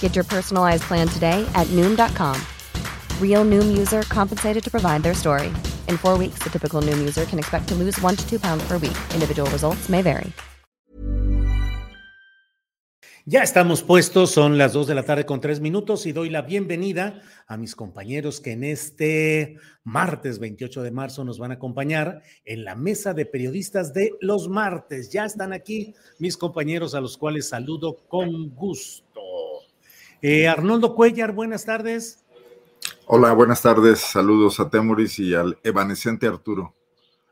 [0.00, 2.36] Get your personalized plan today at Noom.com.
[3.18, 5.48] Real Noom user compensated to provide their story.
[5.88, 8.62] In four weeks, the typical Noom user can expect to lose one to two pounds
[8.68, 8.98] per week.
[9.14, 10.30] Individual results may vary.
[13.26, 16.42] Ya estamos puestos, son las dos de la tarde con tres minutos y doy la
[16.42, 22.22] bienvenida a mis compañeros que en este martes 28 de marzo nos van a acompañar
[22.46, 25.10] en la mesa de periodistas de los martes.
[25.12, 29.20] Ya están aquí mis compañeros a los cuales saludo con gusto.
[30.22, 32.24] Eh, Arnoldo Cuellar, buenas tardes.
[33.06, 34.00] Hola, buenas tardes.
[34.00, 36.74] Saludos a Temoris y al evanescente Arturo.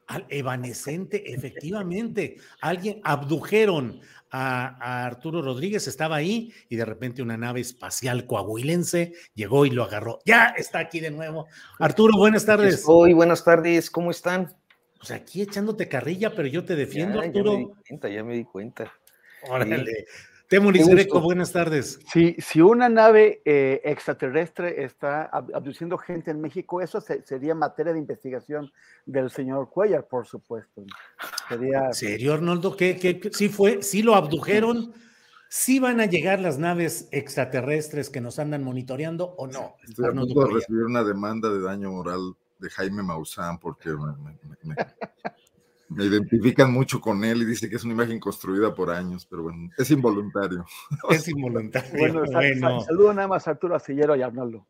[0.07, 2.39] Al evanescente, efectivamente.
[2.63, 4.01] Alguien abdujeron
[4.31, 9.85] a, Arturo Rodríguez, estaba ahí y de repente una nave espacial coahuilense llegó y lo
[9.85, 10.21] agarró.
[10.25, 11.47] Ya está aquí de nuevo.
[11.79, 12.85] Arturo, buenas tardes.
[12.87, 14.57] Hoy, buenas tardes, ¿cómo están?
[14.97, 17.53] Pues aquí echándote carrilla, pero yo te defiendo, Arturo.
[17.53, 18.93] Ya me di cuenta, ya me di cuenta.
[19.49, 20.07] Órale.
[20.49, 22.01] Temuris Greco, buenas tardes.
[22.11, 27.99] Si, si una nave eh, extraterrestre está abduciendo gente en México, eso sería materia de
[27.99, 28.73] investigación
[29.05, 30.85] del señor Cuellar, por supuesto.
[31.51, 31.87] Sería...
[31.89, 32.77] ¿En serio, Arnoldo?
[32.77, 33.83] ¿Qué, qué, sí fue?
[33.83, 34.95] ¿Sí lo abdujeron?
[35.51, 39.77] ¿Sí van a llegar las naves extraterrestres que nos andan monitoreando o no?
[39.87, 44.39] Estoy a punto de recibir una demanda de daño moral de Jaime Maussan porque me,
[44.63, 44.77] me
[45.97, 49.71] identifican mucho con él y dice que es una imagen construida por años, pero bueno,
[49.77, 50.65] es involuntario.
[51.11, 51.91] Es involuntario.
[51.99, 54.67] bueno, saludo nada más a Arturo Asillero y Arnoldo.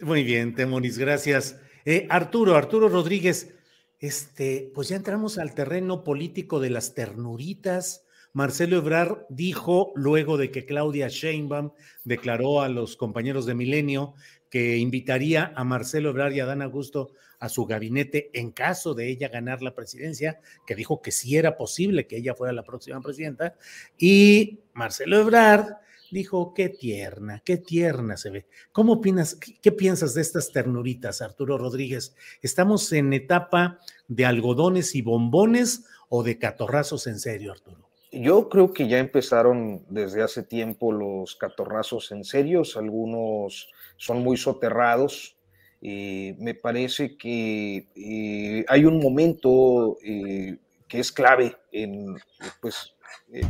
[0.00, 1.60] Muy bien, Temonis, gracias.
[1.84, 3.54] Eh, Arturo, Arturo Rodríguez,
[4.00, 8.04] este, pues ya entramos al terreno político de las ternuritas.
[8.32, 11.72] Marcelo Ebrar dijo, luego de que Claudia Sheinbaum
[12.04, 14.14] declaró a los compañeros de Milenio
[14.50, 19.08] que invitaría a Marcelo Ebrar y a Dan Augusto a su gabinete en caso de
[19.08, 23.00] ella ganar la presidencia, que dijo que sí era posible que ella fuera la próxima
[23.00, 23.54] presidenta,
[23.96, 25.74] y Marcelo Ebrard
[26.10, 28.46] dijo, qué tierna, qué tierna se ve.
[28.72, 32.14] ¿Cómo opinas, qué, piensas de estas ternuritas, Arturo Rodríguez?
[32.42, 37.88] ¿Estamos en etapa de algodones y bombones o de catorrazos en serio, Arturo?
[38.10, 44.38] Yo creo que ya empezaron desde hace tiempo los catorrazos en serio, algunos son muy
[44.38, 45.37] soterrados,
[45.80, 50.56] eh, me parece que eh, hay un momento eh,
[50.88, 52.16] que es clave en
[52.60, 52.94] pues,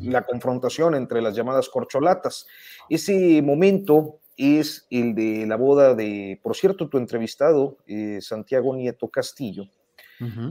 [0.02, 2.46] la confrontación entre las llamadas corcholatas.
[2.90, 7.78] Ese momento es el de la boda de, por cierto, tu entrevistado,
[8.20, 9.64] Santiago Nieto Castillo,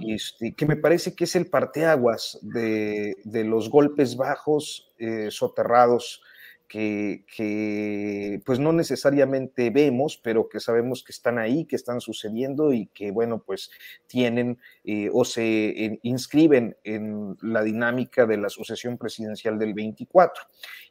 [0.06, 4.94] este, que me parece que es el parteaguas de, de los golpes bajos,
[5.30, 6.22] soterrados,
[6.68, 12.88] que, pues no necesariamente vemos, pero que sabemos que están ahí, que están sucediendo y
[12.88, 13.72] que, bueno, pues
[14.06, 20.44] tienen eh, o se inscriben en la dinámica de la sucesión presidencial del 24.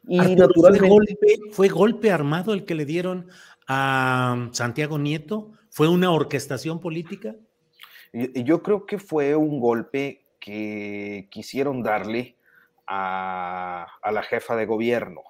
[0.07, 0.79] Y naturalmente...
[0.79, 3.29] ¿fue golpe, ¿Fue golpe armado el que le dieron
[3.67, 5.51] a Santiago Nieto?
[5.69, 7.35] ¿Fue una orquestación política?
[8.13, 12.35] Yo creo que fue un golpe que quisieron darle
[12.87, 15.21] a, a la jefa de gobierno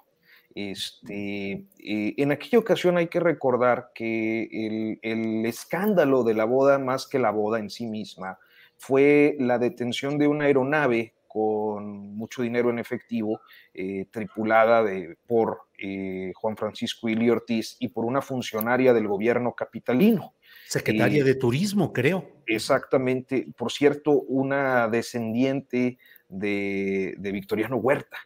[0.58, 7.06] este, eh, en aquella ocasión hay que recordar que el, escándalo de la boda, más
[7.06, 8.40] que la boda en sí misma,
[8.76, 13.40] fue la detención de una aeronave con mucho dinero en efectivo,
[13.72, 19.54] eh, tripulada de, por eh, Juan Francisco Ili Ortiz y por una funcionaria del gobierno
[19.54, 20.34] capitalino.
[20.66, 22.42] Secretaria de Turismo, creo.
[22.46, 23.46] Exactamente.
[23.56, 28.18] Por cierto, una descendiente de Victoriano Huerta.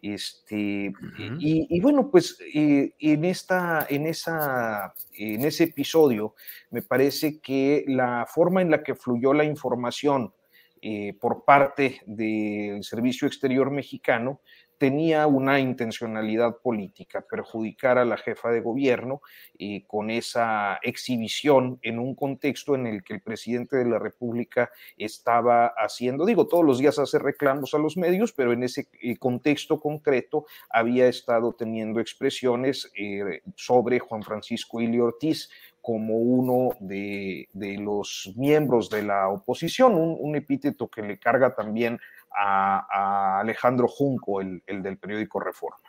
[0.00, 0.92] Este,
[1.40, 6.34] y, bueno, pues eh, en, esta, en, esa, en ese episodio
[6.70, 10.32] me parece que la forma en la que fluyó la información
[10.80, 14.40] eh, por parte del Servicio Exterior Mexicano,
[14.78, 19.20] tenía una intencionalidad política, perjudicar a la jefa de gobierno
[19.56, 24.70] y con esa exhibición en un contexto en el que el presidente de la República
[24.96, 29.16] estaba haciendo, digo, todos los días hace reclamos a los medios, pero en ese eh,
[29.16, 35.50] contexto concreto había estado teniendo expresiones eh, sobre Juan Francisco Ili Ortiz,
[35.88, 41.98] como uno de, los miembros de la oposición, un, epíteto que le carga también
[42.36, 45.88] a, Alejandro Junco, el, del periódico Reforma.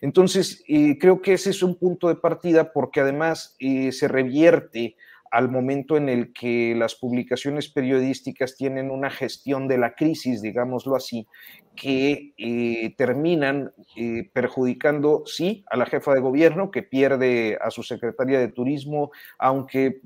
[0.00, 0.64] Entonces,
[0.98, 4.96] creo que ese es un punto de partida porque además eh, se revierte
[5.30, 10.96] al momento en el que las publicaciones periodísticas tienen una gestión de la crisis, digámoslo
[10.96, 11.28] así,
[11.76, 17.84] que eh, terminan eh, perjudicando, sí, a la jefa de gobierno, que pierde a su
[17.84, 20.00] secretaria de turismo, aunque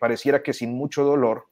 [0.00, 1.49] pareciera que sin mucho dolor,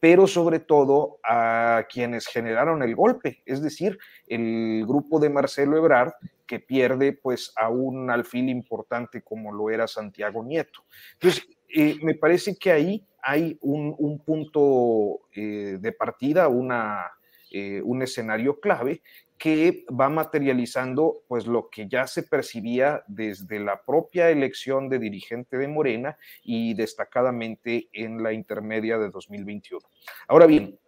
[0.00, 6.12] pero sobre todo a quienes generaron el golpe, es decir, el grupo de Marcelo Ebrard,
[6.46, 10.84] que pierde pues a un alfil importante como lo era Santiago Nieto.
[11.14, 17.10] Entonces, eh, me parece que ahí hay un, punto eh, de partida, una,
[17.50, 19.02] eh, un escenario clave
[19.36, 25.56] que va materializando pues lo que ya se percibía desde la propia elección de dirigente
[25.58, 29.80] de Morena y destacadamente en la intermedia de 2021.
[30.26, 30.78] Ahora bien,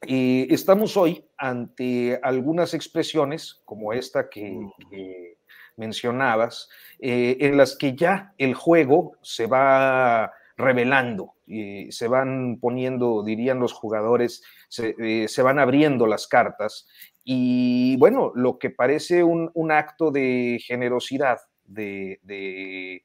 [0.00, 4.58] estamos hoy ante algunas expresiones como esta que,
[4.90, 5.36] que
[5.80, 6.68] mencionabas,
[7.00, 13.58] eh, en las que ya el juego se va revelando, y se van poniendo, dirían
[13.58, 16.86] los jugadores, se, eh, van abriendo las cartas.
[17.24, 23.02] Y bueno, lo que parece un, acto de generosidad de,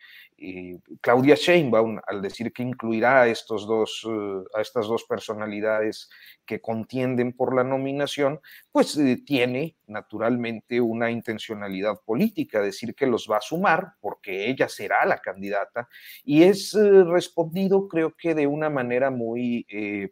[1.01, 6.09] Claudia Sheinbaum, al decir que incluirá a, estos dos, eh, a estas dos personalidades
[6.45, 8.39] que contienden por la nominación,
[8.71, 14.67] pues eh, tiene naturalmente una intencionalidad política, decir que los va a sumar porque ella
[14.67, 15.87] será la candidata
[16.23, 19.65] y es eh, respondido creo que de una manera muy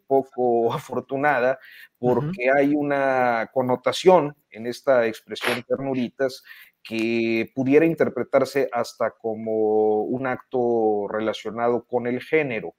[0.06, 1.58] poco afortunada
[1.98, 6.42] porque hay una connotación en esta expresión ternuritas
[6.86, 12.74] que pudiera interpretarse hasta como un acto relacionado con el género,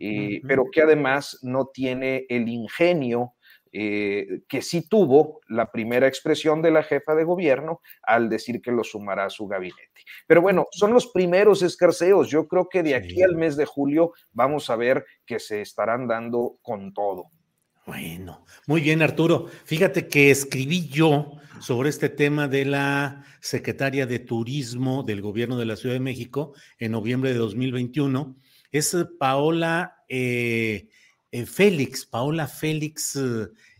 [0.00, 3.34] eh, pero que además no tiene el ingenio
[3.72, 8.72] eh, que sí tuvo la primera expresión de la jefa de gobierno al decir que
[8.72, 10.04] lo sumará a su gabinete.
[10.26, 12.30] Pero bueno, son los primeros escarceos.
[12.30, 16.06] Yo creo que de aquí al mes de julio vamos a ver que se estarán
[16.06, 17.26] dando con todo.
[17.88, 19.46] Bueno, muy bien, Arturo.
[19.64, 25.64] Fíjate que escribí yo sobre este tema de la secretaria de Turismo del Gobierno de
[25.64, 28.36] la Ciudad de México en noviembre de 2021.
[28.72, 30.90] Es Paola eh,
[31.32, 33.18] eh, Félix, Paola Félix,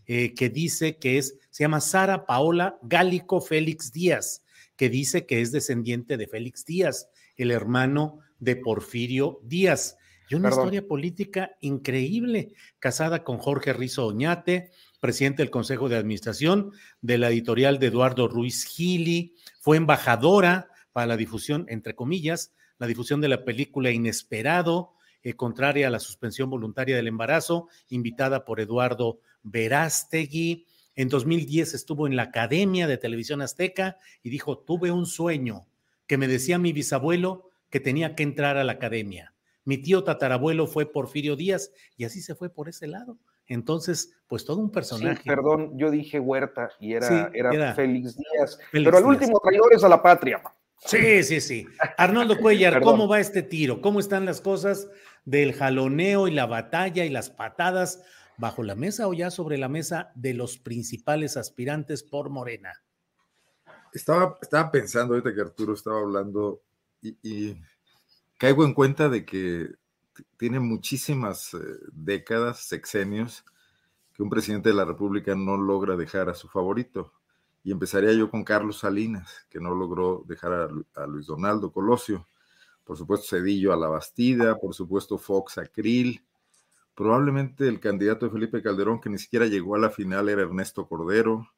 [0.07, 4.43] eh, que dice que es, se llama Sara Paola Gálico Félix Díaz,
[4.75, 9.98] que dice que es descendiente de Félix Díaz, el hermano de Porfirio Díaz.
[10.29, 16.71] Y una historia política increíble, casada con Jorge Rizo Oñate, presidente del Consejo de Administración
[17.01, 22.85] de la editorial de Eduardo Ruiz Gili, fue embajadora para la difusión, entre comillas, la
[22.85, 24.93] difusión de la película Inesperado,
[25.23, 30.67] eh, contraria a la suspensión voluntaria del embarazo, invitada por Eduardo Verástegui.
[30.93, 35.65] En 2010 estuvo en la Academia de Televisión Azteca y dijo, tuve un sueño
[36.05, 39.33] que me decía mi bisabuelo que tenía que entrar a la academia
[39.69, 43.19] mi tío tatarabuelo fue Porfirio Díaz y así se fue por ese lado.
[43.45, 45.21] Entonces, pues todo un personaje.
[45.23, 49.89] perdón, yo dije Huerta y era, era, Félix Díaz, pero el último traidor es a
[49.89, 50.41] la patria.
[50.79, 51.67] Sí, sí, sí.
[51.99, 53.79] Arnoldo Cuellar, ¿cómo va este tiro?
[53.79, 54.87] ¿Cómo están las cosas
[55.23, 58.01] del jaloneo y la batalla y las patadas
[58.37, 62.73] bajo la mesa o ya sobre la mesa de los principales aspirantes por Morena?
[63.93, 66.63] Estaba, estaba pensando ahorita que Arturo estaba hablando
[67.03, 67.55] y
[68.39, 69.67] caigo en cuenta de que
[70.37, 71.57] tiene muchísimas eh,
[71.91, 73.43] décadas, sexenios,
[74.13, 77.13] que un presidente de la República no logra dejar a su favorito.
[77.63, 82.27] Y empezaría yo con Carlos Salinas, que no logró dejar a, Luis Donaldo Colosio.
[82.85, 86.23] Por supuesto, Cedillo a la Bastida, por supuesto, Fox a Krill.
[86.95, 90.87] Probablemente el candidato de Felipe Calderón, que ni siquiera llegó a la final, era Ernesto
[90.87, 91.49] Cordero.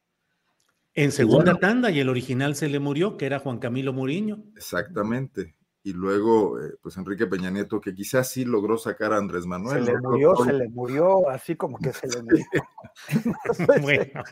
[0.95, 4.43] En segunda tanda, y el original se le murió, que era Juan Camilo Muriño.
[4.55, 9.47] Exactamente y luego eh, pues Enrique Peña Nieto, que quizás sí logró sacar a Andrés
[9.47, 9.83] Manuel.
[9.83, 12.45] Se le murió, se le murió, así como que se le murió.
[13.81, 14.23] bueno.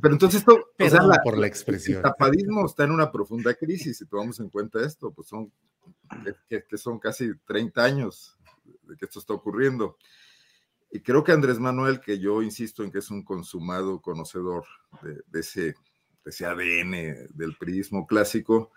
[0.00, 0.60] Pero entonces esto,
[1.24, 1.96] por la expresión.
[1.96, 5.52] El tapadismo está en una profunda crisis, si tomamos en cuenta esto, pues son,
[6.48, 8.38] que, son casi 30 años
[8.84, 9.96] de que esto está ocurriendo.
[10.92, 14.64] Y creo que Andrés Manuel, que yo insisto en que es un consumado conocedor
[15.02, 15.74] de, ese
[16.24, 18.72] ese ADN del priismo clásico,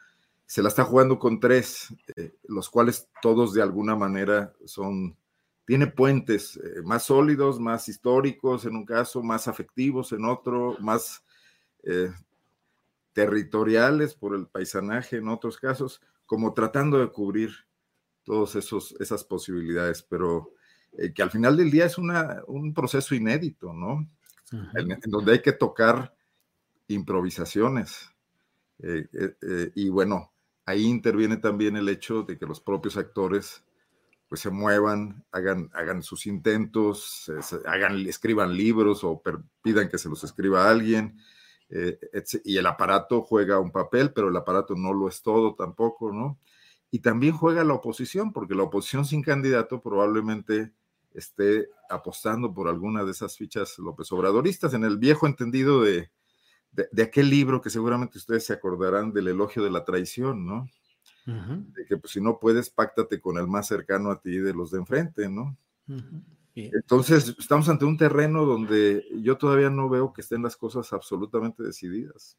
[0.53, 5.17] se la está jugando con tres, eh, los cuales todos de alguna manera son,
[5.65, 11.24] tiene puentes eh, más sólidos, más históricos en un caso, más afectivos en otro, más
[11.81, 12.12] eh,
[13.13, 17.50] territoriales por el paisanaje en otros casos, como tratando de cubrir
[18.24, 20.53] todas esas posibilidades, pero
[21.15, 24.07] que al final del día es una, un proceso inédito, ¿no?
[24.51, 26.15] en, donde hay que tocar
[26.88, 28.07] improvisaciones.
[29.75, 30.33] y bueno,
[30.65, 33.63] ahí interviene también el hecho de que los propios actores
[34.27, 37.32] pues se muevan, hagan, hagan sus intentos,
[37.67, 39.22] hagan, escriban libros o
[39.62, 41.20] pidan que se los escriba alguien.
[41.70, 42.00] Eh,
[42.43, 46.39] y el aparato juega un papel, pero el aparato no lo es todo tampoco, ¿no?
[46.89, 50.72] Y también juega la oposición, porque la oposición sin candidato probablemente
[51.13, 56.10] esté apostando por alguna de esas fichas López Obradoristas, en el viejo entendido de,
[56.74, 60.70] de, aquel libro que seguramente ustedes se acordarán del elogio de la traición, ¿no?
[61.25, 64.72] De que pues, si no puedes, páctate con el más cercano a ti de los
[64.72, 65.56] de enfrente, ¿no?
[66.56, 71.63] Entonces, estamos ante un terreno donde yo todavía no veo que estén las cosas absolutamente
[71.63, 72.38] decididas.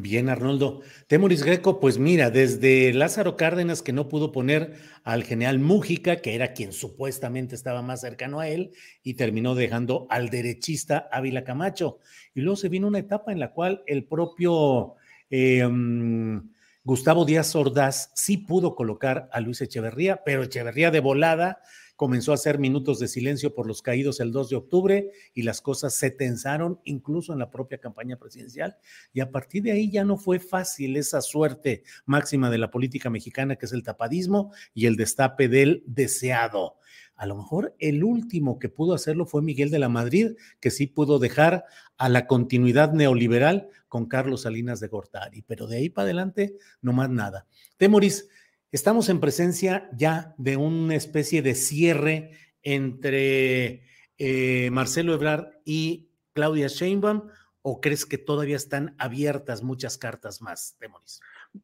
[0.00, 0.82] Bien, Arnoldo.
[1.08, 6.36] Temoris Greco, pues mira, desde Lázaro Cárdenas, que no pudo poner al general Mújica, que
[6.36, 8.70] era quien supuestamente estaba más cercano a él,
[9.02, 11.98] y terminó dejando al derechista Ávila Camacho.
[12.32, 14.94] Y luego se vino una etapa en la cual el propio
[15.30, 16.48] em,
[16.84, 21.58] Gustavo Díaz Ordaz sí pudo colocar a Luis Echeverría, pero Echeverría de volada
[21.98, 25.60] comenzó a hacer minutos de silencio por los caídos el 2 de octubre y las
[25.60, 28.76] cosas se tensaron incluso en la propia campaña presidencial.
[29.12, 33.10] Y a partir de ahí ya no fue fácil esa suerte máxima de la política
[33.10, 36.76] mexicana, que es el tapadismo y el destape del deseado.
[37.16, 40.86] A lo mejor el último que pudo hacerlo fue Miguel de la Madrid, que sí
[40.86, 41.64] pudo dejar
[41.96, 46.92] a la continuidad neoliberal con Carlos Salinas de Gortari, pero de ahí para adelante no
[46.92, 47.48] más nada.
[47.76, 48.28] Temoris,
[48.70, 52.32] Estamos en presencia ya de una especie de cierre
[52.62, 53.82] entre
[54.18, 57.30] eh, Marcelo Ebrard y Claudia Sheinbaum,
[57.62, 61.18] o crees que todavía están abiertas muchas cartas más, Demonis?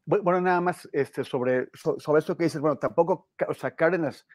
[0.07, 4.27] Bueno, nada más este, sobre, sobre esto que dices, bueno, tampoco, o sea, Cárdenas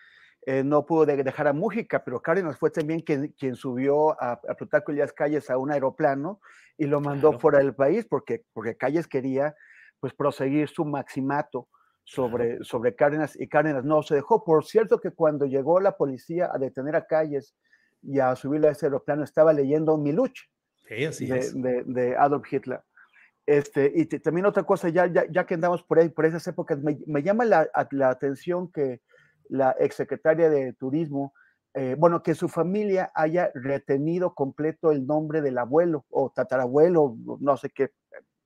[0.45, 4.55] eh, no pudo dejar a Mújica, pero Cárdenas fue también quien, quien subió a, a
[4.55, 6.39] Plutarco Elías Calles a un aeroplano
[6.77, 9.55] y lo mandó fuera del país porque, porque Calles quería
[9.99, 11.67] pues proseguir su maximato
[12.09, 14.43] sobre, sobre Cárdenas y Cárdenas no se dejó.
[14.43, 17.55] Por cierto que cuando llegó la policía a detener a Calles
[18.01, 20.49] y a subirle a ese aeroplano estaba leyendo Miluch
[20.89, 22.81] de, de, Adolf Hitler.
[23.45, 26.79] Este, y también otra cosa, ya, ya, ya, que andamos por ahí, por esas épocas,
[26.79, 29.01] me, me llama la, la, atención que
[29.47, 31.33] la exsecretaria de Turismo,
[31.75, 37.55] eh, bueno, que su familia haya retenido completo el nombre del abuelo o tatarabuelo, no
[37.55, 37.91] sé qué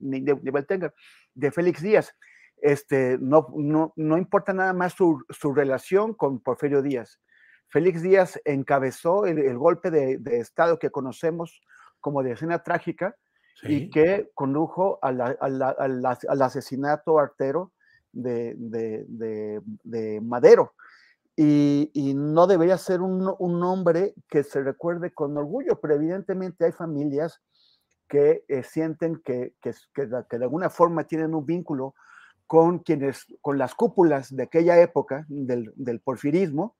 [0.00, 0.92] nivel tenga,
[1.34, 2.14] de Félix Díaz
[2.58, 7.20] este, no, no, no importa nada más su, su, relación con Porfirio Díaz.
[7.68, 11.60] Félix Díaz encabezó el, golpe de, de, Estado que conocemos
[12.00, 13.16] como de escena trágica
[13.62, 15.68] y que condujo a la, a la,
[16.28, 17.72] al asesinato artero
[18.12, 20.74] de, de Madero.
[21.36, 26.64] Y, y, no debería ser un, un, nombre que se recuerde con orgullo, pero evidentemente
[26.64, 27.42] hay familias
[28.08, 31.96] que eh, sienten que, que, que, de alguna forma tienen un vínculo
[32.46, 36.76] con quienes, con las cúpulas de aquella época del, del porfirismo.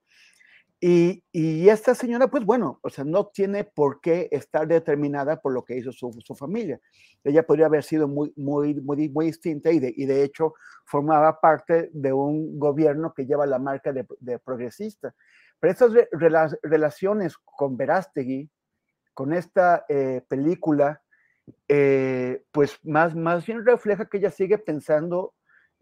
[0.81, 5.53] Y, y, esta señora, pues bueno, o sea, no tiene por qué estar determinada por
[5.53, 6.79] lo que hizo su, su familia.
[7.23, 10.53] Ella podría haber sido muy, muy, muy, muy distinta y de, y de, hecho
[10.85, 15.15] formaba parte de un gobierno que lleva la marca de, de progresista.
[15.59, 16.09] Pero estas re,
[16.61, 18.49] relaciones con Verástegui,
[19.13, 21.01] con esta eh, película,
[21.67, 25.33] eh, pues más, más bien refleja que ella sigue pensando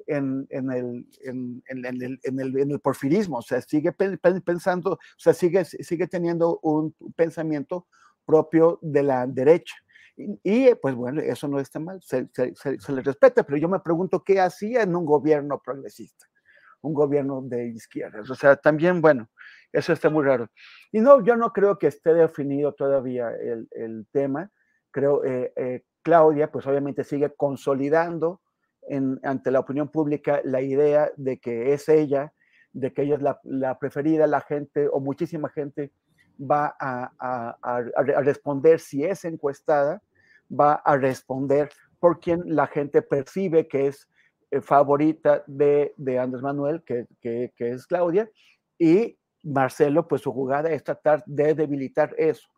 [0.08, 4.92] en, en, el, en, en, el, en, el, en el porfirismo, o sea, sigue pensando,
[4.92, 7.88] o sea, sigue, sigue teniendo un pensamiento
[8.26, 9.76] propio de la derecha.
[10.16, 13.80] Y, pues bueno, eso no está mal, se, se, se, le respeta, pero yo me
[13.80, 16.28] pregunto qué hacía en un gobierno progresista,
[16.82, 18.30] un gobierno de izquierdas.
[18.30, 19.28] O sea, también, bueno,
[19.72, 20.50] eso está muy raro.
[20.92, 24.52] Y no, yo no creo que esté definido todavía el, el tema.
[24.92, 28.43] Creo, eh, eh, Claudia, pues obviamente sigue consolidando
[29.24, 32.34] ante la opinión pública la idea de que es ella,
[32.74, 35.92] de que ella es la, preferida, la gente o muchísima gente
[36.40, 37.84] va a,
[38.22, 40.02] responder si es encuestada,
[40.50, 44.10] va a responder por quien la gente percibe que es
[44.52, 48.30] eh, favorita de, Andrés Manuel, que, que, es Claudia,
[48.78, 52.50] y Marcelo, pues su jugada es tratar de debilitar eso.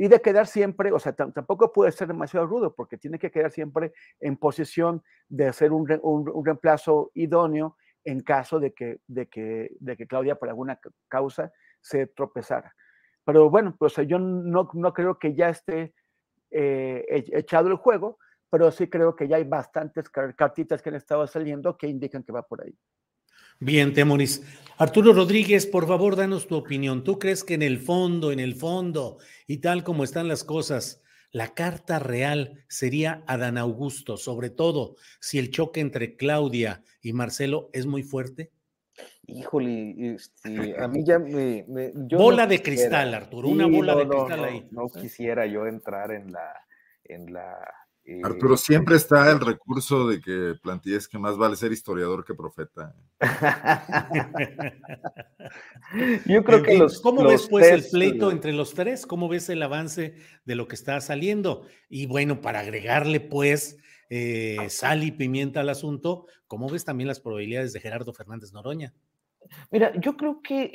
[0.00, 3.50] Y de quedar siempre, o sea, tampoco puede ser demasiado rudo porque tiene que quedar
[3.50, 9.76] siempre en posición de hacer un, un, reemplazo idóneo en caso de que, de, que,
[9.78, 11.52] de que Claudia por alguna causa
[11.82, 12.74] se tropezara.
[13.26, 15.92] Pero bueno, pues yo no, no creo que ya esté
[16.50, 17.04] eh,
[17.34, 18.16] echado el juego,
[18.48, 22.32] pero sí creo que ya hay bastantes cartitas que han estado saliendo que indican que
[22.32, 22.74] va por ahí.
[23.62, 24.42] Bien, Temoris.
[24.78, 27.04] Arturo Rodríguez, por favor, danos tu opinión.
[27.04, 31.02] ¿Tú crees que en el fondo, en el fondo, y tal como están las cosas,
[31.30, 37.68] la carta real sería Adán Augusto, sobre todo si el choque entre Claudia y Marcelo
[37.74, 38.50] es muy fuerte?
[39.26, 41.66] Híjole, este, a mí ya me...
[41.94, 44.66] bola de cristal, Arturo, una bola de cristal ahí.
[44.70, 46.66] No quisiera yo entrar en la,
[47.04, 47.58] en la
[48.22, 52.94] Arturo, siempre está el recurso de que plantees que más vale ser historiador que profeta.
[56.26, 57.00] Yo creo que los.
[57.00, 59.06] ¿Cómo ves, pues, el pleito entre los tres?
[59.06, 60.14] ¿Cómo ves el avance
[60.44, 61.66] de lo que está saliendo?
[61.88, 67.20] Y bueno, para agregarle, pues, eh, sal y pimienta al asunto, ¿cómo ves también las
[67.20, 68.94] probabilidades de Gerardo Fernández Noroña?
[69.70, 70.70] Mira, yo creo que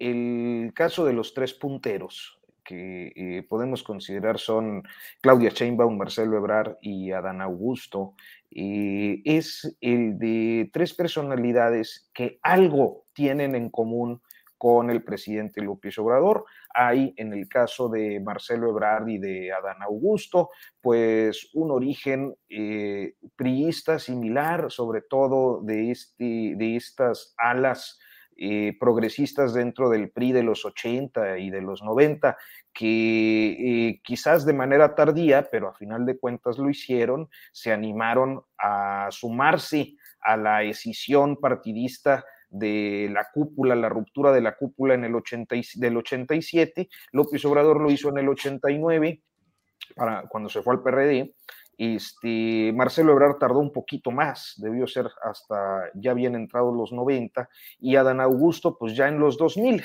[0.00, 2.37] el caso de los tres punteros,
[2.68, 4.82] que eh, podemos considerar son
[5.22, 8.12] Claudia Sheinbaum, Marcelo Ebrard y Adán Augusto,
[8.50, 14.20] eh, es el de tres personalidades que algo tienen en común
[14.58, 16.44] con el presidente López Obrador.
[16.74, 20.50] Hay en el caso de Marcelo Ebrard y de Adán Augusto,
[20.82, 27.98] pues un origen eh, priista similar, sobre todo de, este, de estas alas
[28.40, 32.36] eh, progresistas dentro del PRI de los 80 y de los 90,
[32.72, 38.40] que eh, quizás de manera tardía, pero a final de cuentas lo hicieron, se animaron
[38.56, 45.04] a sumarse a la escisión partidista de la cúpula, la ruptura de la cúpula en
[45.04, 49.20] el 80 del 87, López Obrador lo hizo en el 89,
[49.96, 51.34] para, cuando se fue al PRD,
[51.78, 57.48] este, Marcelo Ebrard tardó un poquito más, debió ser hasta ya bien entrados los 90,
[57.78, 59.84] y Adán Augusto, pues ya en los 2000.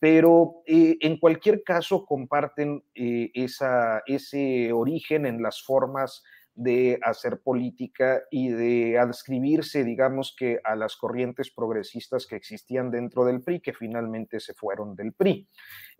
[0.00, 6.22] Pero eh, en cualquier caso comparten eh, esa, ese origen en las formas
[6.58, 13.24] de hacer política y de adscribirse, digamos que, a las corrientes progresistas que existían dentro
[13.24, 15.48] del PRI, que finalmente se fueron del PRI.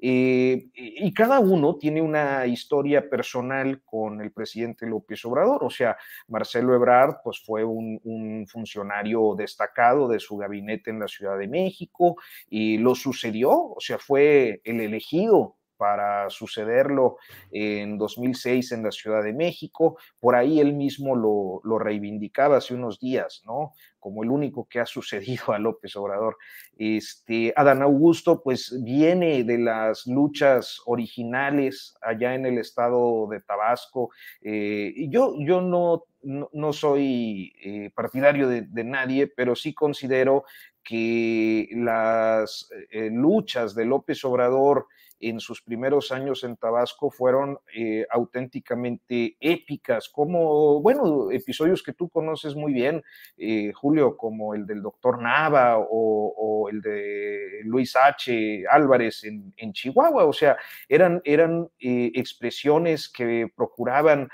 [0.00, 5.96] Eh, y cada uno tiene una historia personal con el presidente López Obrador, o sea,
[6.26, 11.46] Marcelo Ebrard, pues fue un, un funcionario destacado de su gabinete en la Ciudad de
[11.46, 12.16] México
[12.50, 17.16] y lo sucedió, o sea, fue el elegido para sucederlo
[17.50, 19.96] en 2006 en la Ciudad de México.
[20.20, 23.72] Por ahí él mismo lo, lo, reivindicaba hace unos días, ¿no?
[23.98, 26.36] Como el único que ha sucedido a López Obrador.
[26.76, 34.10] Este, Adán Augusto, pues viene de las luchas originales allá en el estado de Tabasco.
[34.42, 40.44] Eh, yo, yo no, no, soy eh, partidario de, de nadie, pero sí considero
[40.88, 44.86] que las eh, luchas de López Obrador
[45.20, 52.08] en sus primeros años en Tabasco fueron eh, auténticamente épicas, como, bueno, episodios que tú
[52.08, 53.02] conoces muy bien,
[53.36, 58.64] eh, Julio, como el del doctor Nava o, el de Luis H.
[58.70, 60.56] Álvarez en, Chihuahua, o sea,
[60.88, 64.28] eran, eran eh, expresiones que procuraban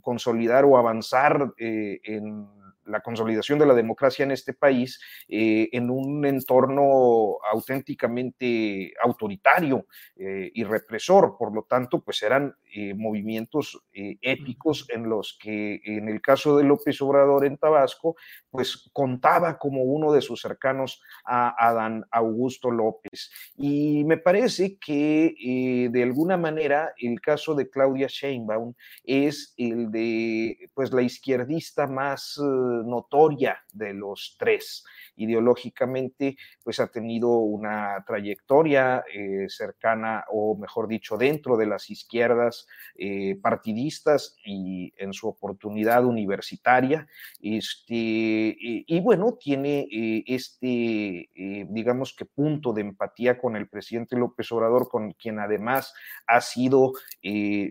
[0.00, 2.46] consolidar o avanzar en
[2.86, 10.50] la consolidación de la democracia en este país eh, en un entorno auténticamente autoritario eh,
[10.54, 11.36] y represor.
[11.38, 16.64] Por lo tanto, pues eran eh, movimientos épicos en los que en el caso de
[16.64, 18.16] López Obrador en Tabasco,
[18.50, 23.30] pues contaba como uno de sus cercanos a Adán Augusto López.
[23.56, 30.70] Y me parece que de alguna manera el caso de Claudia Sheinbaum es el de
[30.74, 32.36] pues la izquierdista más
[32.84, 34.84] notoria de los tres.
[35.16, 42.66] Ideológicamente pues ha tenido una trayectoria eh, cercana o mejor dicho dentro de las izquierdas
[42.96, 47.06] eh, partidistas y en su oportunidad universitaria.
[47.40, 51.28] Este, y, bueno tiene eh, este
[51.68, 55.92] digamos que punto de empatía con el presidente López Obrador con quien además
[56.26, 56.92] ha sido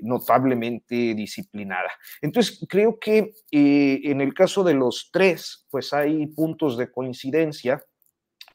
[0.02, 1.90] notablemente disciplinada.
[2.22, 7.84] Entonces creo que en el caso de los tres pues hay puntos de coincidencia.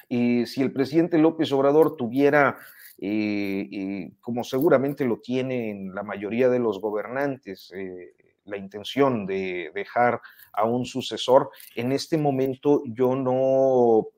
[0.09, 2.57] y si el presidente López Obrador tuviera,
[2.99, 9.71] eh, eh, como seguramente lo tienen la mayoría de los gobernantes, eh, la intención de
[9.75, 10.21] dejar
[10.53, 14.09] a un sucesor, en este momento yo no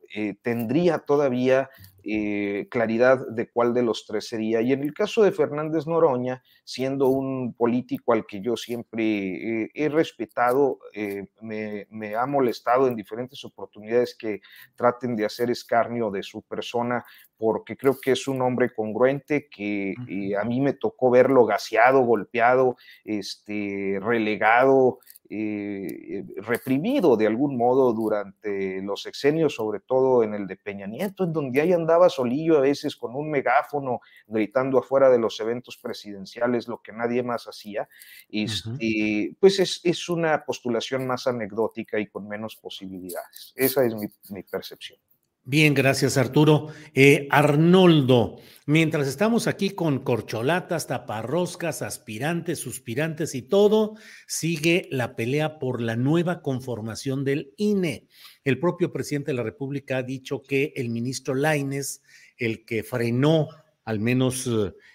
[0.42, 1.70] tendría todavía
[2.02, 4.62] eh, claridad de cuál de los tres sería.
[4.62, 9.88] Y en el caso de Fernández Noroña, siendo un político al que yo siempre he
[9.90, 14.40] respetado, eh, me, ha molestado en diferentes oportunidades que
[14.76, 17.04] traten de hacer escarnio de su persona,
[17.36, 19.94] porque creo que es un hombre congruente que
[20.38, 25.00] a mí me tocó verlo gaseado, golpeado, este, relegado,
[25.32, 31.22] eh, reprimido de algún modo durante los sexenios, sobre todo en el de Peña Nieto,
[31.22, 35.78] en donde ahí andaba solillo a veces con un megáfono gritando afuera de los eventos
[35.78, 37.88] presidenciales lo que nadie más hacía.
[38.28, 43.52] Este, Pues es, una postulación más anecdótica y con menos posibilidades.
[43.54, 44.98] Esa es mi percepción.
[45.44, 46.68] Bien, gracias Arturo.
[46.94, 53.96] Eh, Arnoldo, mientras estamos aquí con corcholatas, taparroscas, aspirantes, suspirantes y todo,
[54.28, 58.06] sigue la pelea por la nueva conformación del INE.
[58.44, 62.02] El propio presidente de la República ha dicho que el ministro Laines,
[62.36, 63.48] el que frenó,
[63.86, 64.48] al menos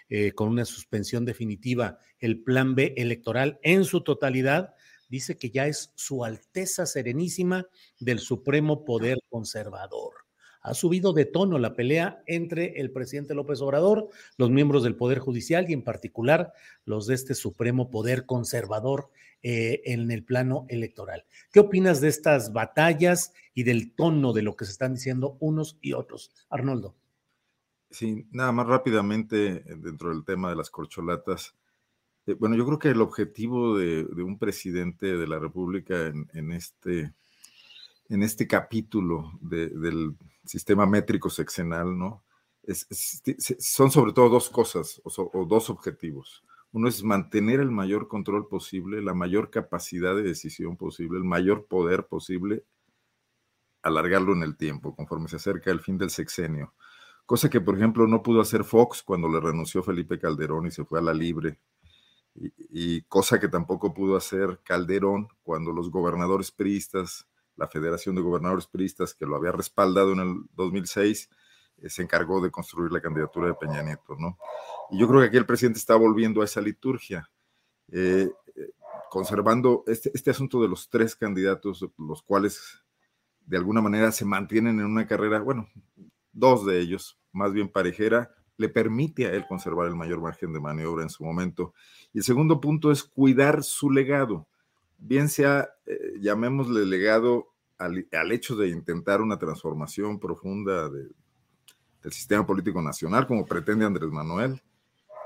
[0.10, 4.76] eh, con una suspensión definitiva, el plan B electoral en su totalidad,
[5.10, 7.68] dice que ya es su Alteza Serenísima
[8.00, 10.25] del Supremo Poder Conservador
[10.66, 15.20] ha subido de tono la pelea entre el presidente López Obrador, los miembros del Poder
[15.20, 16.54] Judicial y en particular
[16.86, 19.10] los de este Supremo Poder Conservador
[19.44, 21.24] eh, en el plano electoral.
[21.52, 25.78] ¿Qué opinas de estas batallas y del tono de lo que se están diciendo unos
[25.82, 26.32] y otros?
[26.50, 26.96] Arnoldo.
[27.92, 31.54] Sí, nada más rápidamente eh, dentro del tema de las corcholatas.
[32.26, 37.14] Eh, bueno, yo creo que el objetivo de, un presidente de la República en, este,
[38.10, 42.24] en este capítulo del sistema métrico sexenal, ¿no?
[43.60, 46.44] son sobre todo dos cosas o, dos objetivos.
[46.72, 51.68] Uno es mantener el mayor control posible, la mayor capacidad de decisión posible, el mayor
[51.68, 52.66] poder posible,
[53.82, 56.74] alargarlo en el tiempo conforme se acerca el fin del sexenio.
[57.26, 60.86] Cosa que, por ejemplo, no pudo hacer Fox cuando le renunció Felipe Calderón y se
[60.86, 61.60] fue a la libre.
[62.36, 68.22] Y, y cosa que tampoco pudo hacer Calderón cuando los gobernadores priistas la Federación de
[68.22, 71.30] Gobernadores Peristas, que lo había respaldado en el 2006,
[71.78, 74.38] eh, se encargó de construir la candidatura de Peña Nieto, ¿no?
[74.92, 77.30] Y yo creo que aquí el presidente está volviendo a esa liturgia,
[77.92, 78.30] eh,
[79.10, 82.84] conservando este, este asunto de los tres candidatos, los cuales
[83.46, 85.70] de alguna manera se mantienen en una carrera, bueno,
[86.32, 90.60] dos de ellos, más bien parejera, le permite a él conservar el mayor margen de
[90.60, 91.74] maniobra en su momento.
[92.14, 94.48] Y el segundo punto es cuidar su legado
[94.98, 101.14] bien sea, eh, llamémosle legado al, hecho de intentar una transformación profunda del
[102.12, 104.62] sistema político nacional, como pretende Andrés Manuel,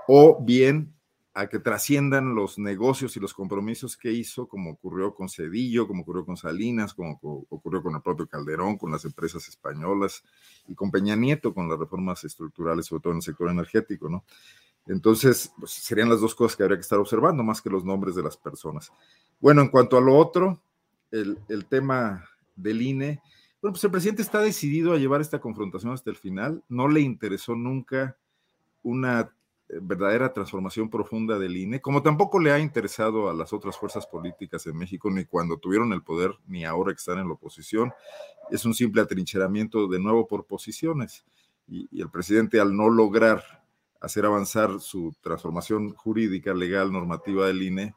[0.07, 0.93] o bien
[1.33, 6.01] a que trasciendan los negocios y los compromisos que hizo, como ocurrió con Cedillo, como
[6.01, 10.23] ocurrió con Salinas, como ocurrió con el propio Calderón, con las empresas españolas
[10.67, 14.25] y con Peña Nieto, con las reformas estructurales, sobre todo en el sector energético, ¿no?
[14.89, 18.15] Entonces, pues, serían las dos cosas que habría que estar observando, más que los nombres
[18.15, 18.91] de las personas.
[19.39, 20.59] Bueno, en cuanto a lo otro,
[21.11, 21.37] el,
[21.69, 22.25] tema
[22.55, 23.21] del INE,
[23.61, 26.63] bueno, pues el presidente está decidido a llevar esta confrontación hasta el final.
[26.69, 28.17] No le interesó nunca
[28.81, 29.31] una
[29.69, 34.07] eh, verdadera transformación profunda del INE, como tampoco le ha interesado a las otras fuerzas
[34.07, 37.93] políticas en México, ni cuando tuvieron el poder, ni ahora que están en la oposición.
[38.49, 41.23] Es un simple atrincheramiento de nuevo por posiciones.
[41.67, 43.43] y el presidente, al no lograr
[43.99, 47.95] hacer avanzar su transformación jurídica, legal, normativa del INE,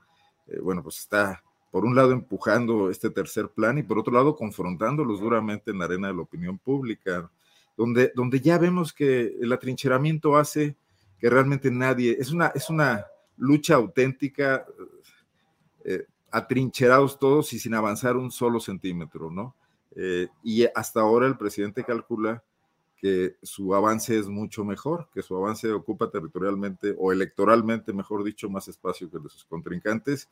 [0.49, 4.37] eh, bueno, pues está por un lado empujando este tercer plan y por otro lado
[4.37, 7.31] confrontándolos duramente en la arena de la opinión pública,
[7.77, 10.77] donde, donde ya vemos que el atrincheramiento hace
[11.19, 14.67] que realmente nadie, es una, es una lucha auténtica,
[15.85, 19.55] eh, atrincherados todos y sin avanzar un solo centímetro, ¿no?
[19.95, 22.43] Eh, y hasta ahora el presidente calcula
[23.03, 28.49] que su avance es mucho mejor, que su avance ocupa territorialmente o electoralmente, mejor dicho,
[28.49, 30.29] más espacio que el de sus contrincantes,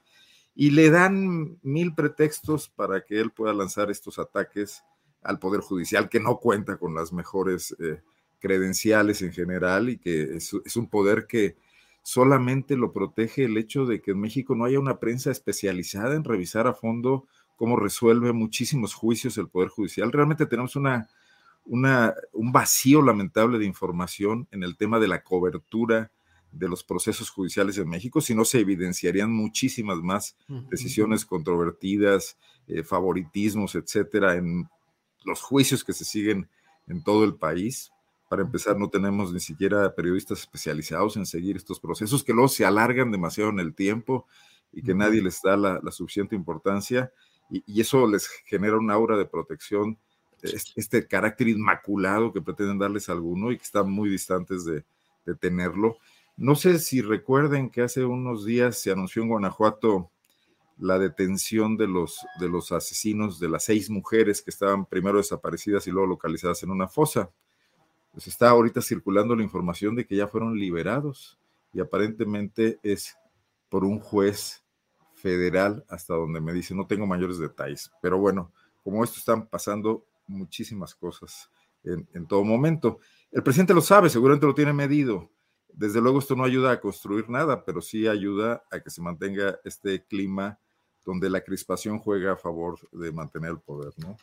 [0.54, 4.84] y le dan mil pretextos para que él pueda lanzar estos ataques
[5.20, 8.02] al Poder Judicial, que no cuenta con las mejores eh,
[8.38, 11.56] credenciales en general y que es, es un poder que
[12.04, 16.22] solamente lo protege el hecho de que en México no haya una prensa especializada en
[16.22, 20.12] revisar a fondo cómo resuelve muchísimos juicios el Poder Judicial.
[20.12, 21.08] Realmente tenemos una
[21.64, 26.10] un vacío lamentable de información en el tema de la cobertura
[26.52, 30.36] de los procesos judiciales en México, si no se evidenciarían muchísimas más
[30.68, 34.68] decisiones controvertidas, eh, favoritismos, etcétera, en
[35.24, 36.48] los juicios que se siguen
[36.88, 37.92] en todo el país.
[38.28, 42.64] Para empezar, no tenemos ni siquiera periodistas especializados en seguir estos procesos que luego se
[42.64, 44.26] alargan demasiado en el tiempo
[44.72, 47.12] y que nadie les da la, suficiente importancia
[47.50, 49.98] y, y, eso les genera un aura de protección
[50.42, 54.84] este carácter inmaculado que pretenden darles a alguno y que están muy distantes de,
[55.26, 55.98] de tenerlo.
[56.36, 60.10] No sé si recuerden que hace unos días se anunció en Guanajuato
[60.78, 65.86] la detención de los, de los asesinos de las seis mujeres que estaban primero desaparecidas
[65.86, 67.30] y luego localizadas en una fosa.
[68.12, 71.38] Pues está ahorita circulando la información de que ya fueron liberados
[71.72, 73.16] y aparentemente es
[73.68, 74.64] por un juez
[75.14, 78.50] federal hasta donde me dice, no tengo mayores detalles, pero bueno,
[78.82, 81.50] como esto están pasando muchísimas cosas
[81.84, 83.00] en, todo momento.
[83.30, 85.30] El presidente lo sabe, seguramente lo tiene medido.
[85.72, 89.58] Desde luego esto no ayuda a construir nada, pero sí ayuda a que se mantenga
[89.64, 90.58] este clima
[91.04, 94.16] donde la crispación juega a favor de mantener el poder, ¿no?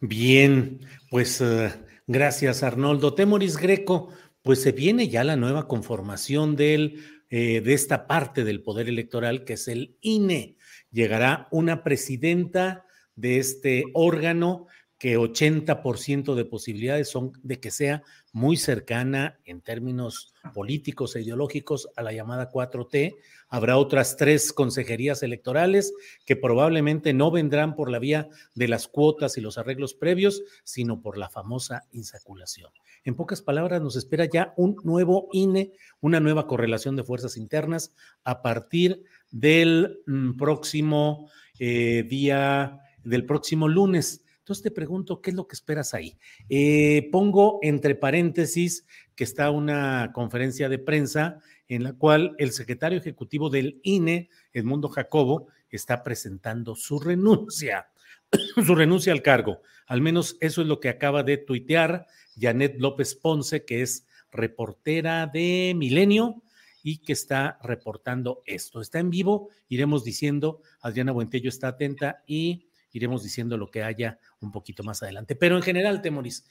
[0.00, 1.70] Bien, pues uh,
[2.06, 3.14] gracias Arnoldo.
[3.14, 4.10] Temoris Greco,
[4.42, 9.44] pues se viene ya la nueva conformación del, eh, de esta parte del poder electoral
[9.44, 10.56] que es el INE.
[10.90, 12.84] Llegará una presidenta
[13.14, 14.66] de este órgano
[15.02, 21.88] que 80% de posibilidades son de que sea muy cercana en términos políticos e ideológicos
[21.96, 23.16] a la llamada 4T.
[23.48, 25.92] Habrá otras tres consejerías electorales
[26.24, 31.02] que probablemente no vendrán por la vía de las cuotas y los arreglos previos, sino
[31.02, 32.70] por la famosa insaculación.
[33.02, 37.92] En pocas palabras, nos espera ya un nuevo INE, una nueva correlación de fuerzas internas
[38.22, 44.22] a partir del mm, próximo eh, día, del próximo lunes.
[44.42, 46.18] Entonces te pregunto, ¿qué es lo que esperas ahí?
[46.48, 52.98] Eh, pongo entre paréntesis que está una conferencia de prensa en la cual el secretario
[52.98, 57.88] ejecutivo del INE, Edmundo Jacobo, está presentando su renuncia,
[58.66, 59.62] su renuncia al cargo.
[59.86, 65.28] Al menos eso es lo que acaba de tuitear Janet López Ponce, que es reportera
[65.28, 66.42] de Milenio
[66.82, 68.80] y que está reportando esto.
[68.80, 74.18] Está en vivo, iremos diciendo, Adriana Buentello está atenta y iremos diciendo lo que haya
[74.40, 75.36] un poquito más adelante.
[75.36, 76.44] Pero en general, Temoris,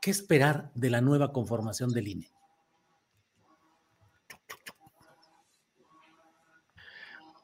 [0.00, 2.30] ¿qué esperar de la nueva conformación del INE?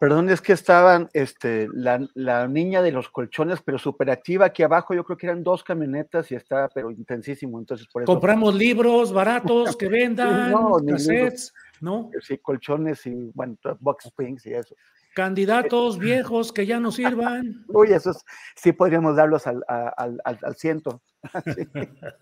[0.05, 4.93] Perdón, es que estaban este, la, niña de los colchones, pero superativa aquí abajo.
[4.93, 7.59] Yo creo que eran dos camionetas y está, pero intensísimo.
[7.59, 8.13] Entonces, por eso.
[8.13, 12.11] Compramos libros baratos que vendan, no, cassettes, ¿no?
[12.21, 14.75] Sí, colchones y, bueno, box springs y eso.
[15.15, 17.65] Candidatos viejos que ya no sirvan.
[17.69, 18.25] Uy, esos
[18.57, 21.03] sí podríamos darlos al, al, al, ciento.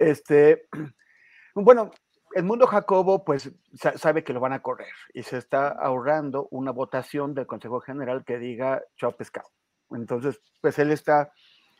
[0.00, 0.68] Este,
[1.56, 1.90] bueno,
[2.34, 3.50] el mundo Jacobo, pues
[3.96, 8.24] sabe que lo van a correr y se está ahorrando una votación del Consejo General
[8.24, 9.48] que diga chao pescado.
[9.90, 11.32] Entonces, pues él está,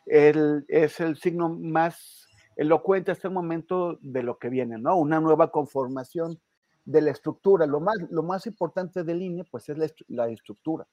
[0.05, 2.27] él es el signo más
[2.57, 4.97] elocuente hasta el momento de lo que viene, ¿no?
[4.97, 6.41] Una nueva conformación
[6.89, 7.67] de la estructura.
[7.67, 10.87] Lo más, lo más importante del INE, pues es la, estructura.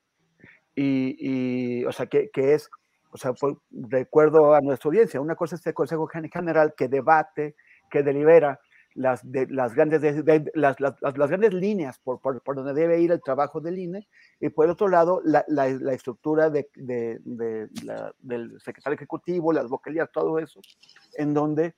[0.75, 2.69] Y, o sea, que, que es,
[3.11, 3.33] o sea,
[3.71, 7.57] recuerdo a nuestra audiencia, una cosa es el Consejo General que debate,
[7.91, 8.61] que delibera
[8.95, 13.01] las, de, las, grandes, de, las, las, las, grandes líneas por, por, por, donde debe
[13.01, 14.07] ir el trabajo del INE,
[14.39, 20.11] y por el otro lado, la, la, la estructura de, del secretario ejecutivo, las vocalías,
[20.13, 20.61] todo eso,
[21.15, 21.75] en donde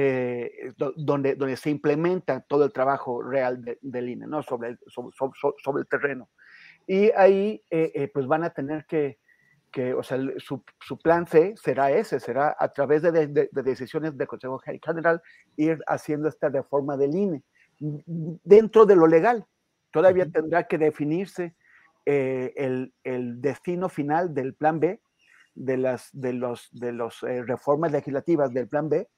[0.00, 4.44] eh, donde, donde se implementa todo el trabajo real del INE, ¿no?
[4.44, 6.28] Sobre el, sobre, sobre, el terreno.
[6.86, 9.18] Y ahí, eh, eh, pues van a tener que,
[9.72, 13.62] que o sea, su, su, plan C será ese, será a través de, de, de,
[13.64, 15.20] decisiones del Consejo General
[15.56, 17.42] ir haciendo esta reforma del INE
[17.80, 19.46] dentro de lo legal.
[19.90, 21.56] Todavía tendrá que definirse
[22.04, 25.00] el, el, destino final del plan B,
[25.56, 29.08] de las de los, de los reformas legislativas del plan B,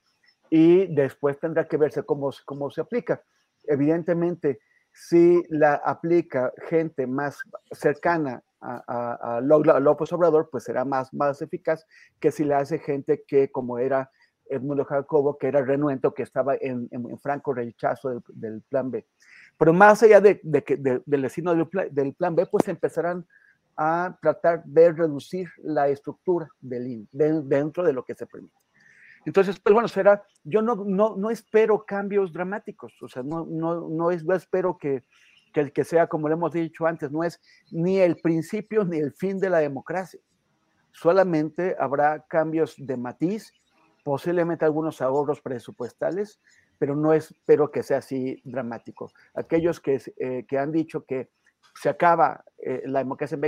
[0.51, 3.23] y después tendrá que verse cómo, cómo se aplica.
[3.65, 4.61] Evidentemente,
[4.93, 7.39] si la aplica gente más
[7.71, 11.87] cercana a, a, López Obrador, pues será más, más eficaz
[12.19, 14.11] que si la hace gente que, como era
[14.51, 19.07] Edmundo Jacobo, que era renuento, que estaba en, en, franco rechazo del, plan B.
[19.57, 23.25] Pero más allá de, de, del destino del plan, del plan, B, pues empezarán
[23.77, 28.55] a tratar de reducir la estructura del dentro de lo que se permite.
[29.31, 33.88] Entonces, pues bueno, será, yo no, no, no espero cambios dramáticos, o sea, no, no,
[33.88, 35.05] no, es, no espero que,
[35.55, 37.40] que el que sea, como le hemos dicho antes, no es
[37.71, 40.19] ni el principio ni el fin de la democracia.
[40.90, 43.53] Solamente habrá cambios de matiz,
[44.03, 46.40] posiblemente algunos ahorros presupuestales,
[46.77, 49.12] pero no espero que sea así dramático.
[49.35, 51.31] Aquellos que, eh, que han dicho que
[51.81, 53.38] se acaba eh, la democracia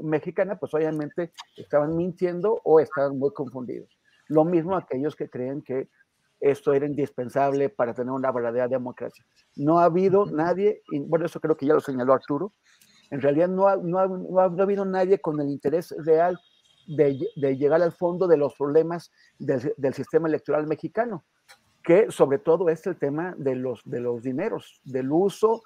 [0.00, 3.88] mexicana, pues obviamente estaban mintiendo o estaban muy confundidos.
[4.28, 5.88] Lo mismo aquellos que creen que
[6.40, 9.24] esto era indispensable para tener una verdadera democracia.
[9.56, 12.52] No ha habido nadie, y bueno, eso creo que ya lo señaló Arturo,
[13.10, 16.38] en realidad no ha, no ha, no ha, habido nadie con el interés real
[16.86, 21.24] de, llegar al fondo de los problemas del, sistema electoral mexicano,
[21.82, 25.62] que sobre todo es el tema de los, de los dineros, del uso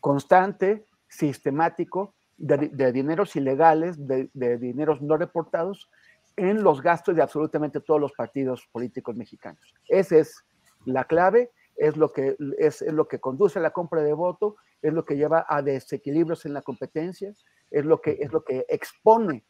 [0.00, 5.88] constante, sistemático de, dineros ilegales, de, dineros no reportados
[6.36, 9.74] en los gastos de absolutamente todos los partidos políticos mexicanos.
[9.88, 10.44] Esa es
[10.84, 14.92] la clave, es lo que, es, lo que conduce a la compra de voto, es
[14.92, 17.32] lo que lleva a desequilibrios en la competencia,
[17.70, 19.44] es lo que, es lo que expone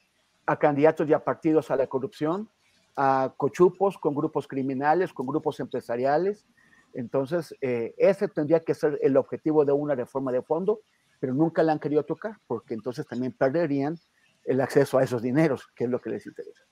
[0.46, 2.48] a candidatos y a partidos a la corrupción,
[2.96, 6.46] a cochupos con grupos criminales, con grupos empresariales.
[6.94, 10.80] Entonces, eh, ese tendría que ser el objetivo de una reforma de fondo
[11.22, 13.96] pero nunca la han querido tocar, porque entonces también perderían
[14.44, 16.64] el acceso a esos dineros, que es lo que les interesa.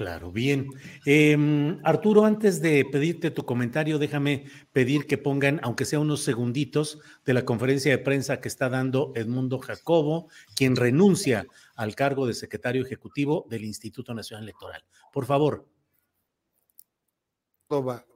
[0.00, 0.70] Claro, bien.
[1.04, 7.00] Em, Arturo, antes de pedirte tu comentario, déjame pedir que pongan, aunque sea unos segunditos,
[7.26, 12.32] de la conferencia de prensa que está dando Edmundo Jacobo, quien renuncia al cargo de
[12.32, 14.82] secretario ejecutivo del Instituto Nacional Electoral.
[15.12, 15.68] Por favor.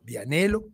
[0.01, 0.71] Vianelo,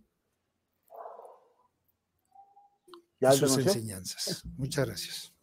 [3.33, 4.44] sus enseñanzas.
[4.57, 5.39] Muchas gracias.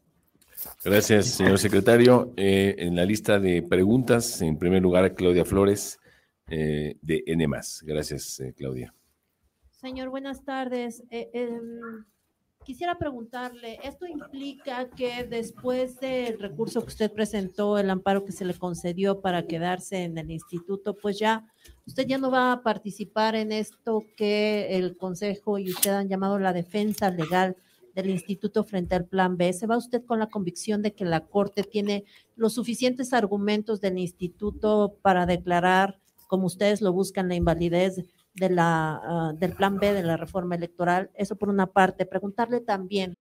[0.84, 2.34] Gracias, señor secretario.
[2.38, 6.00] Eh, en la lista de preguntas, en primer lugar, Claudia Flores,
[6.50, 7.48] eh, de N.
[7.84, 8.94] Gracias, eh, Claudia.
[9.72, 11.04] Señor, buenas tardes.
[11.10, 12.06] Em,
[12.64, 18.46] quisiera preguntarle, ¿esto implica que después del recurso que usted presentó, el amparo que se
[18.46, 21.46] le concedió para quedarse en el instituto, pues ya
[21.86, 26.40] usted ya no va a participar en esto que el Consejo y usted han llamado
[26.40, 27.56] la defensa legal
[27.98, 29.52] del instituto frente al plan B.
[29.54, 32.06] ¿Se va usted con la convicción de que la Corte tiene
[32.36, 37.96] los suficientes argumentos del instituto para declarar, como ustedes lo buscan, la invalidez
[38.36, 41.10] de ah, del plan B de la reforma electoral?
[41.16, 42.06] Eso por una parte.
[42.06, 43.16] Preguntarle también.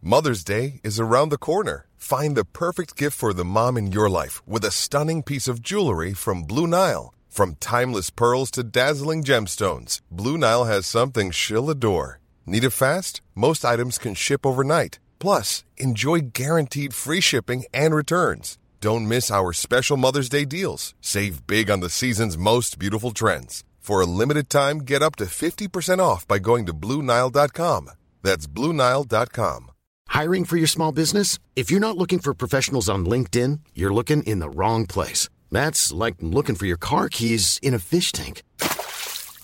[0.00, 1.86] Mother's Day is around the corner.
[1.96, 5.62] Find the perfect gift for the mom in your life with a stunning piece of
[5.62, 7.14] jewelry from Blue Nile.
[7.28, 12.21] From timeless pearls to dazzling gemstones, Blue Nile has something she'll adore.
[12.44, 13.20] Need it fast?
[13.34, 14.98] Most items can ship overnight.
[15.18, 18.58] Plus, enjoy guaranteed free shipping and returns.
[18.80, 20.94] Don't miss our special Mother's Day deals.
[21.00, 23.62] Save big on the season's most beautiful trends.
[23.78, 27.90] For a limited time, get up to 50% off by going to Bluenile.com.
[28.22, 29.70] That's Bluenile.com.
[30.08, 31.38] Hiring for your small business?
[31.56, 35.28] If you're not looking for professionals on LinkedIn, you're looking in the wrong place.
[35.50, 38.42] That's like looking for your car keys in a fish tank.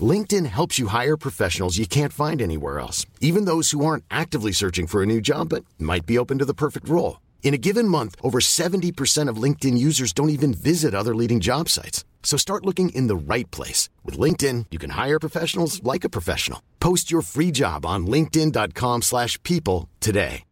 [0.01, 4.53] LinkedIn helps you hire professionals you can't find anywhere else, even those who aren't actively
[4.53, 7.21] searching for a new job but might be open to the perfect role.
[7.43, 11.69] In a given month, over 70% of LinkedIn users don't even visit other leading job
[11.71, 12.05] sites.
[12.23, 13.89] So start looking in the right place.
[14.05, 16.61] With LinkedIn, you can hire professionals like a professional.
[16.79, 20.45] Post your free job on linkedin.com slash people today.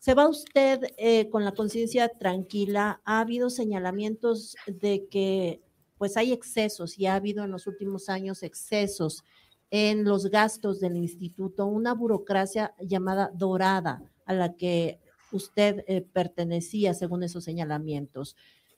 [0.00, 2.98] ¿Se va usted eh, con la conciencia tranquila?
[3.04, 5.60] ¿Ha habido señalamientos de que
[5.98, 9.24] pues hay excesos y ha habido en los últimos años excesos
[9.70, 14.98] en los gastos del instituto, una burocracia llamada dorada a la que
[15.30, 18.36] usted eh, pertenecía según esos señalamientos.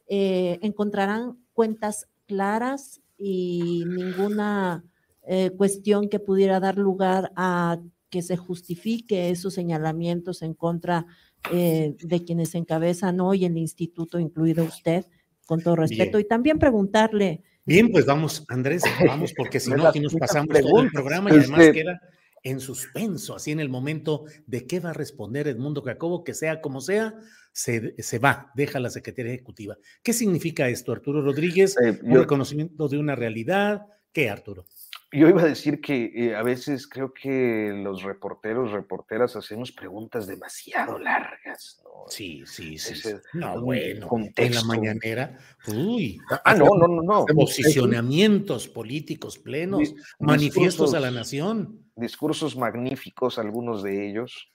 [0.09, 4.85] Eh, encontrarán cuentas claras y ninguna
[5.22, 7.78] eh, cuestión que pudiera dar lugar a
[8.09, 11.06] que se justifique esos señalamientos en contra
[11.50, 15.06] de quienes encabezan hoy el instituto, incluido usted
[15.50, 16.20] con todo respeto.
[16.20, 17.42] Y también preguntarle.
[17.66, 21.38] Bien, pues vamos, Andrés, vamos, porque si no, aquí nos pasamos todo el programa y
[21.38, 22.00] además queda
[22.44, 26.60] en suspenso, así en el momento de qué va a responder Edmundo Jacobo, que sea
[26.60, 27.16] como sea,
[27.52, 29.76] se, se va, deja la Secretaría Ejecutiva.
[30.04, 31.76] ¿Qué significa esto, Arturo Rodríguez?
[31.84, 33.86] Eh, ¿Un reconocimiento de una realidad?
[34.12, 34.66] ¿Qué, Arturo?
[35.12, 40.29] Yo iba a decir que eh, a veces creo que los reporteros, reporteras hacemos preguntas
[40.29, 41.83] demasiado largas.
[41.83, 42.05] ¿no?
[42.09, 42.94] Sí, sí, sí.
[43.33, 46.20] no, bueno, en la mañanera, uy.
[46.44, 47.27] Ah, no, no, no, no.
[47.27, 51.90] Posicionamientos políticos plenos, manifiestos a la nación.
[51.96, 54.53] Discursos magníficos, algunos de ellos.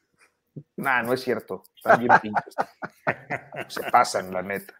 [0.77, 1.63] No, no es cierto.
[1.75, 2.55] Están bien pintos.
[3.67, 4.73] Se pasan, la neta.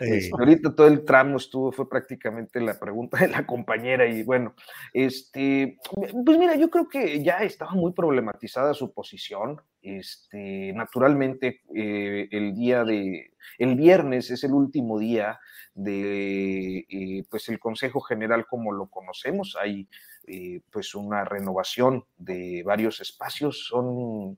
[0.00, 4.54] Este, ahorita todo el tramo estuvo, fue prácticamente la pregunta de la compañera y bueno,
[4.92, 5.78] este,
[6.24, 9.60] pues mira, yo creo que ya estaba muy problematizada su posición.
[9.80, 15.40] Este, naturalmente, eh, el día de, el viernes es el último día
[15.74, 19.56] de, eh, pues el Consejo General como lo conocemos.
[19.60, 19.88] Hay
[20.26, 24.36] eh, pues una renovación de varios espacios, son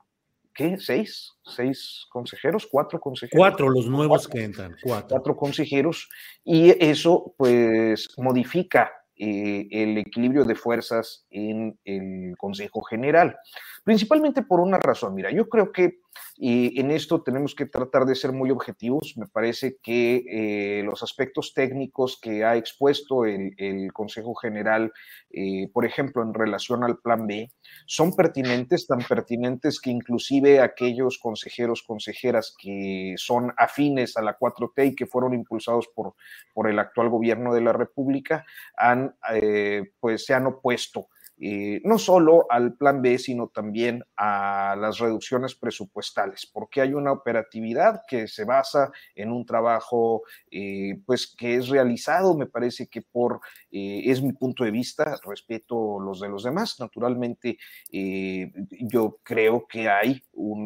[0.55, 0.79] ¿qué?
[0.79, 1.33] ¿Seis?
[1.43, 2.67] ¿Seis consejeros?
[2.71, 3.39] ¿Cuatro consejeros?
[3.39, 5.09] Cuatro los nuevos que entran, cuatro.
[5.09, 6.09] Cuatro consejeros
[6.45, 13.37] y eso pues modifica eh, el equilibrio de fuerzas en el Consejo General.
[13.85, 15.15] Principalmente por una razón.
[15.15, 16.01] Mira, yo creo que
[16.37, 19.15] y en esto tenemos que tratar de ser muy objetivos.
[19.17, 23.55] Me parece que eh, los aspectos técnicos que ha expuesto el,
[23.93, 24.93] Consejo General,
[25.31, 27.53] eh, por ejemplo, en relación al Plan B,
[27.87, 34.89] son pertinentes, tan pertinentes que inclusive aquellos consejeros, consejeras que son afines a la 4T
[34.89, 36.15] y que fueron impulsados por,
[36.53, 38.45] por el actual gobierno de la República,
[38.77, 44.77] han, eh, pues, se han opuesto eh, no solo al plan B, sino también a
[44.79, 51.27] las reducciones presupuestales, porque hay una operatividad que se basa en un trabajo eh, pues
[51.27, 53.41] que es realizado, me parece que por,
[53.73, 57.59] eh, es mi punto de vista, respeto los de los demás, naturalmente
[57.91, 60.65] yo creo que hay un,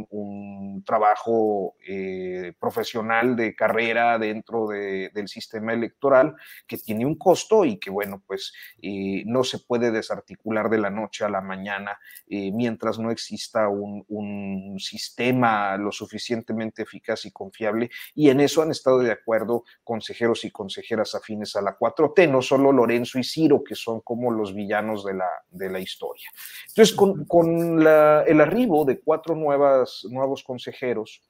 [0.84, 1.74] trabajo
[2.58, 6.34] profesional de carrera dentro del sistema electoral
[6.66, 8.52] que tiene un costo y que bueno, pues
[9.26, 14.04] no se puede desarticular de la noche a la mañana eh, mientras no exista un,
[14.78, 17.90] sistema lo suficientemente eficaz y confiable.
[18.14, 22.42] Y en eso han estado de acuerdo consejeros y consejeras afines a la 4T, no
[22.42, 26.28] solo Lorenzo y Ciro, que son como los villanos de la, de la historia.
[26.68, 31.22] Entonces, con, el arribo de cuatro nuevas, nuevos consejeros,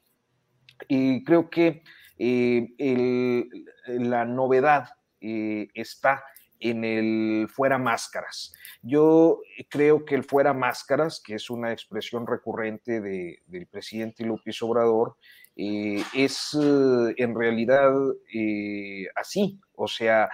[0.87, 1.83] y creo que
[2.19, 3.45] eh,
[3.87, 6.25] la novedad eh, está
[6.61, 8.53] en el fuera máscaras.
[8.83, 15.17] Yo creo que el fuera máscaras, que es una expresión recurrente del presidente López Obrador,
[15.57, 17.93] eh, es eh, en realidad
[18.33, 19.59] eh, así.
[19.75, 20.29] O sea,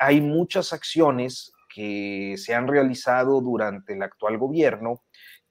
[0.00, 5.02] hay muchas acciones que se han realizado durante el actual gobierno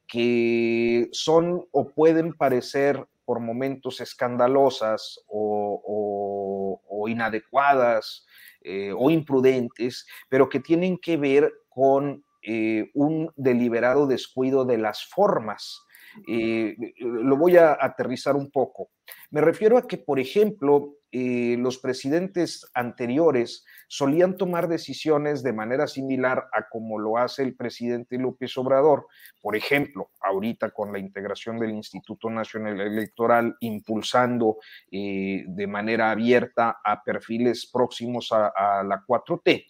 [0.07, 8.25] que son o pueden parecer por momentos escandalosas o inadecuadas
[8.69, 15.05] eh, o imprudentes, pero que tienen que ver con eh, un deliberado descuido de las
[15.05, 15.85] formas.
[16.27, 18.89] Eh, lo voy a aterrizar un poco.
[19.31, 26.47] Me refiero a que, por ejemplo, los presidentes anteriores solían tomar decisiones de manera similar
[26.53, 29.07] a como lo hace el presidente López Obrador.
[29.41, 34.57] Por ejemplo, ahorita con la integración del Instituto Nacional Electoral, impulsando
[34.91, 39.65] eh, de manera abierta a perfiles próximos a, a la 4T.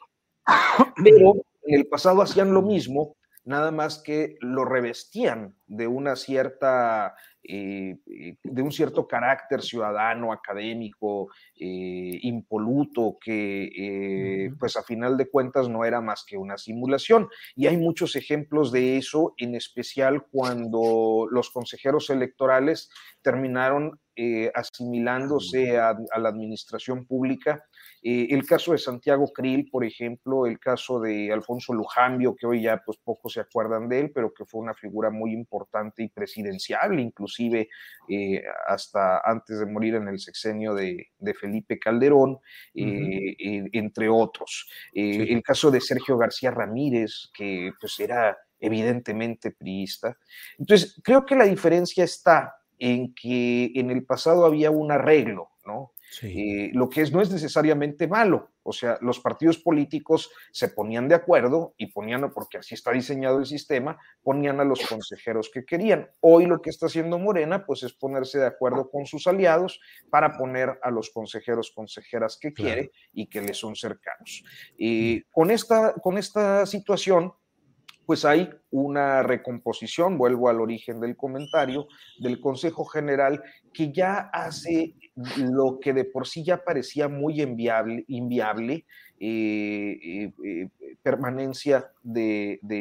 [1.03, 3.17] Pero en el pasado hacían lo mismo,
[3.47, 7.15] nada más que lo revestían de una cierta
[7.49, 15.29] eh, eh, de un cierto carácter ciudadano, académico, eh, impoluto, que pues a final de
[15.29, 17.29] cuentas no era más que una simulación.
[17.55, 22.89] Y hay muchos ejemplos de eso, en especial cuando los consejeros electorales
[23.21, 23.97] terminaron
[24.55, 27.63] asimilándose a, la administración pública
[28.03, 32.61] eh, el caso de Santiago Krill, por ejemplo, el caso de Alfonso Lujambio, que hoy
[32.61, 36.09] ya pues pocos se acuerdan de él, pero que fue una figura muy importante y
[36.09, 37.69] presidencial, inclusive
[38.09, 41.07] eh, hasta antes de morir en el sexenio de,
[41.39, 42.39] Felipe Calderón,
[42.73, 43.35] eh,
[43.73, 44.69] entre otros.
[44.93, 50.17] El caso de Sergio García Ramírez, que pues era evidentemente priista.
[50.57, 55.91] Entonces, creo que la diferencia está en que en el pasado había un arreglo, ¿no?
[56.23, 58.51] Eh, lo que es, no es necesariamente malo.
[58.63, 63.39] O sea, los partidos políticos se ponían de acuerdo y ponían, porque así está diseñado
[63.39, 66.09] el sistema, ponían a los consejeros que querían.
[66.19, 69.79] Hoy lo que está haciendo Morena, pues es ponerse de acuerdo con sus aliados
[70.09, 74.43] para poner a los consejeros, consejeras que quiere y que les son cercanos.
[74.77, 77.33] Y con esta, con esta situación,
[78.07, 81.87] pues hay una recomposición, vuelvo al origen del comentario,
[82.19, 83.43] del Consejo General,
[83.73, 84.95] que ya hace
[85.35, 88.85] lo que de por sí ya parecía muy inviable, inviable
[89.19, 90.69] eh, eh, eh,
[91.03, 92.79] permanencia del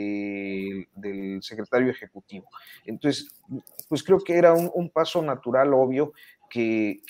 [1.40, 2.46] secretario ejecutivo.
[2.84, 3.28] Entonces,
[3.88, 6.12] pues creo que era un, paso natural, obvio,
[6.48, 7.00] que,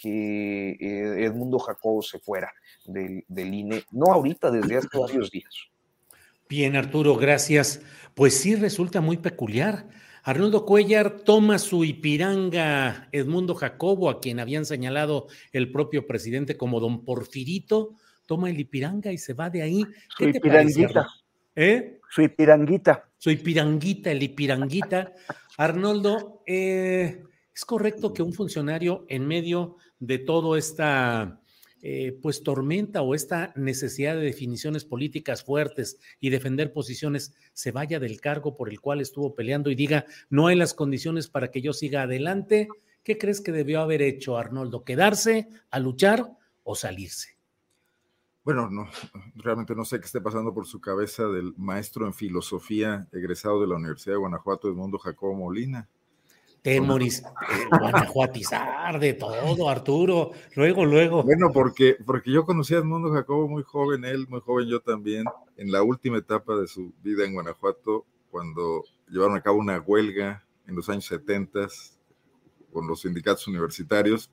[0.80, 2.50] Edmundo Jacobo se fuera
[2.86, 5.54] del, del INE, no ahorita, desde hace varios días.
[6.48, 7.82] Bien, Arturo, gracias.
[8.16, 9.90] Pues sí, resulta muy peculiar.
[10.22, 16.80] Arnoldo Cuellar toma su Ipiranga Edmundo Jacobo, a quien habían señalado el propio presidente como
[16.80, 17.92] don Porfirito,
[18.24, 19.84] toma el Ipiranga y se va de ahí.
[20.16, 21.06] ¿Qué su Ipiranguita.
[21.54, 22.00] ¿Eh?
[22.08, 23.06] Su Ipiranguita.
[23.18, 25.12] Su Ipiranguita, el Ipiranguita.
[25.58, 27.22] Arnoldo, eh,
[27.54, 31.38] ¿es correcto que un funcionario en medio de todo esta
[31.82, 38.00] eh, pues tormenta o esta necesidad de definiciones políticas fuertes y defender posiciones se vaya
[38.00, 41.60] del cargo por el cual estuvo peleando y diga no hay las condiciones para que
[41.60, 42.68] yo siga adelante,
[43.02, 44.84] ¿qué crees que debió haber hecho Arnoldo?
[44.84, 46.32] ¿Quedarse a luchar
[46.64, 47.36] o salirse?
[48.42, 48.88] Bueno, no,
[49.34, 53.66] realmente no sé qué esté pasando por su cabeza del maestro en filosofía egresado de
[53.66, 55.88] la Universidad de Guanajuato, Edmundo Jacobo Molina.
[56.66, 60.32] Temoris, eh, guanajuatizar de todo, Arturo.
[60.56, 61.22] Luego, luego.
[61.22, 65.26] Bueno, porque, porque yo conocí a Edmundo Jacobo muy joven, él muy joven, yo también,
[65.56, 70.44] en la última etapa de su vida en Guanajuato, cuando llevaron a cabo una huelga
[70.66, 71.68] en los años 70
[72.72, 74.28] con los sindicatos universitarios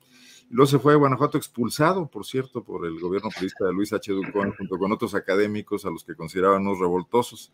[0.50, 4.12] Luego se fue a Guanajuato expulsado, por cierto, por el gobierno periodista de Luis H.
[4.12, 7.52] Ducón, junto con otros académicos a los que consideraban unos revoltosos.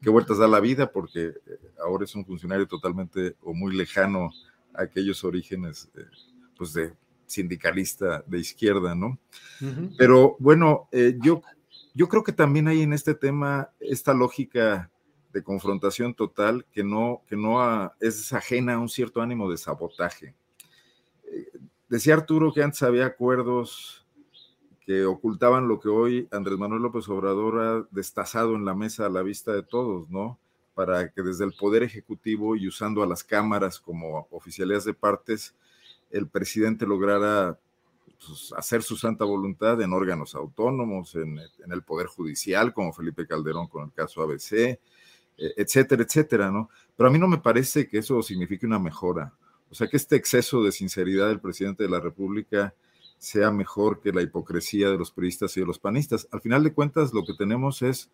[0.00, 4.30] Qué vueltas da la vida, porque eh, ahora es un funcionario totalmente o muy lejano
[4.74, 6.04] a aquellos orígenes, eh,
[6.56, 6.94] pues, de
[7.26, 9.18] sindicalista de izquierda, ¿no?
[9.98, 11.42] Pero bueno, eh, yo,
[11.92, 14.90] yo creo que también hay en este tema esta lógica
[15.32, 20.34] de confrontación total que no, que no es ajena a un cierto ánimo de sabotaje
[21.88, 24.05] Decía Arturo que antes había acuerdos
[24.86, 29.10] que ocultaban lo que hoy Andrés Manuel López Obrador ha destazado en la mesa a
[29.10, 30.38] la vista de todos, ¿no?
[30.74, 35.56] Para que desde el Poder Ejecutivo y usando a las cámaras como oficialidades de partes,
[36.12, 37.58] el presidente lograra
[38.24, 43.26] pues, hacer su santa voluntad en órganos autónomos, en, en, el Poder Judicial, como Felipe
[43.26, 44.78] Calderón con el caso ABC, e,
[45.56, 46.70] etcétera, etcétera, ¿no?
[46.96, 49.32] Pero a mí no me parece que eso signifique una mejora.
[49.68, 52.72] O sea, que este exceso de sinceridad del presidente de la República
[53.18, 56.28] sea mejor que la hipocresía de los periodistas y de los panistas.
[56.30, 58.10] Al final de cuentas, lo que tenemos es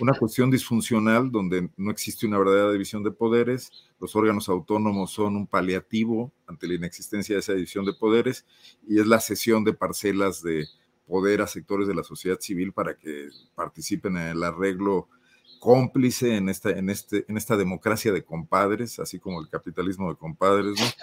[0.00, 3.70] una cuestión disfuncional donde no existe una verdadera división de poderes,
[4.00, 8.46] los órganos autónomos son un paliativo ante la inexistencia de esa división de poderes
[8.86, 10.66] y es la cesión de parcelas de
[11.06, 15.08] poder a sectores de la sociedad civil para que participen en el arreglo
[15.58, 20.16] cómplice en esta, en, este, en esta democracia de compadres, así como el capitalismo de
[20.16, 20.96] compadres,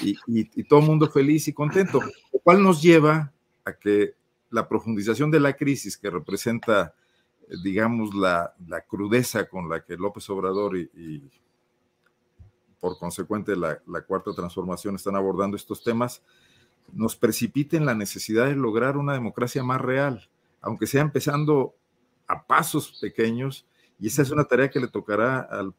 [0.00, 2.00] y, todo el mundo feliz y contento,
[2.32, 3.32] lo cual nos lleva
[3.64, 4.14] a que
[4.50, 6.94] la profundización de la crisis que representa,
[7.48, 11.22] eh, digamos, la, la crudeza con la que López Obrador y,
[12.80, 16.20] por consecuente la, la, cuarta transformación están abordando estos temas,
[16.92, 20.28] nos precipite en la necesidad de lograr una democracia más real,
[20.60, 21.74] aunque sea empezando
[22.26, 23.66] a pasos pequeños,
[24.02, 25.72] y esa es una tarea que le tocará al,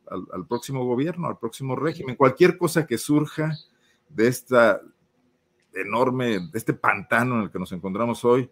[0.48, 2.16] próximo gobierno, al próximo régimen.
[2.16, 3.52] Cualquier cosa que surja
[4.08, 4.80] de esta
[5.74, 8.50] enorme, de este pantano en el que nos encontramos hoy,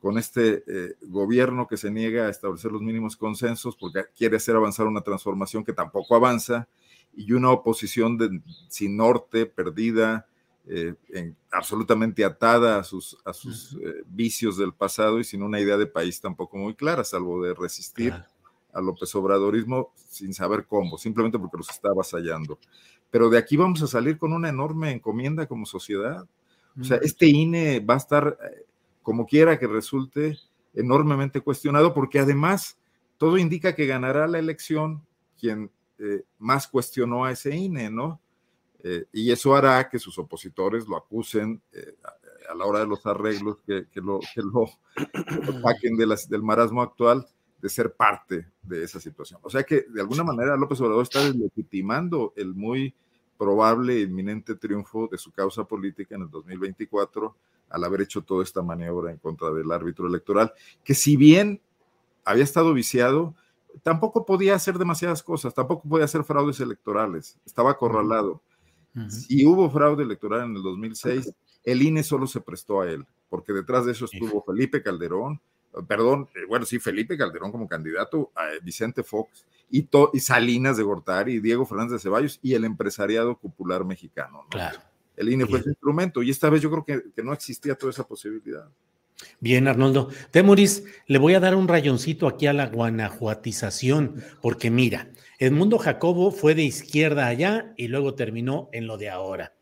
[0.00, 4.56] con este eh, gobierno que se niega a establecer los mínimos consensos porque quiere hacer
[4.56, 6.66] avanzar una transformación que tampoco avanza,
[7.14, 10.26] y una oposición de, sin norte, perdida,
[10.66, 10.94] eh,
[11.52, 15.86] absolutamente atada a sus, a sus eh, vicios del pasado y sin una idea de
[15.86, 18.12] país tampoco muy clara, salvo de resistir
[18.74, 22.58] a López Obradorismo sin saber cómo, simplemente porque los está avasallando.
[23.10, 26.26] Pero de aquí vamos a salir con una enorme encomienda como sociedad.
[26.78, 28.66] O sea, este INE va a estar, eh,
[29.02, 30.36] como quiera que resulte,
[30.74, 32.76] enormemente cuestionado, porque además
[33.16, 35.06] todo indica que ganará la elección
[35.38, 35.70] quien
[36.00, 38.20] eh, más cuestionó a ese INE, ¿no?
[38.82, 41.62] Eh, y eso hará que sus opositores lo acusen
[42.50, 44.66] a, la hora de los arreglos, que, lo, que lo,
[45.62, 47.26] saquen de del marasmo actual
[47.64, 49.40] de ser parte de esa situación.
[49.42, 52.94] O sea que de alguna manera López Obrador está deslegitimando el muy
[53.38, 57.34] probable e inminente triunfo de su causa política en el 2024
[57.70, 60.52] al haber hecho toda esta maniobra en contra del árbitro electoral,
[60.84, 61.62] que si bien
[62.26, 63.34] había estado viciado,
[63.82, 68.42] tampoco podía hacer demasiadas cosas, tampoco podía hacer fraudes electorales, estaba acorralado.
[69.08, 71.32] Si hubo fraude electoral en el 2006,
[71.64, 75.40] el INE solo se prestó a él, porque detrás de eso estuvo Felipe Calderón,
[75.88, 81.34] perdón, eh, bueno, sí, Felipe Calderón como candidato, Vicente Fox y, y Salinas de Gortari
[81.34, 84.46] y Diego Fernández de Ceballos y el empresariado popular mexicano.
[84.50, 84.80] Claro.
[85.16, 87.90] El INE fue ese instrumento y esta vez yo creo que, que, no existía toda
[87.90, 88.68] esa posibilidad.
[89.40, 90.08] Bien, Arnoldo.
[90.30, 95.08] Temoris, le voy a dar un rayoncito aquí a la guanajuatización, porque mira,
[95.38, 99.54] Edmundo Jacobo fue de izquierda allá y luego terminó en lo de ahora.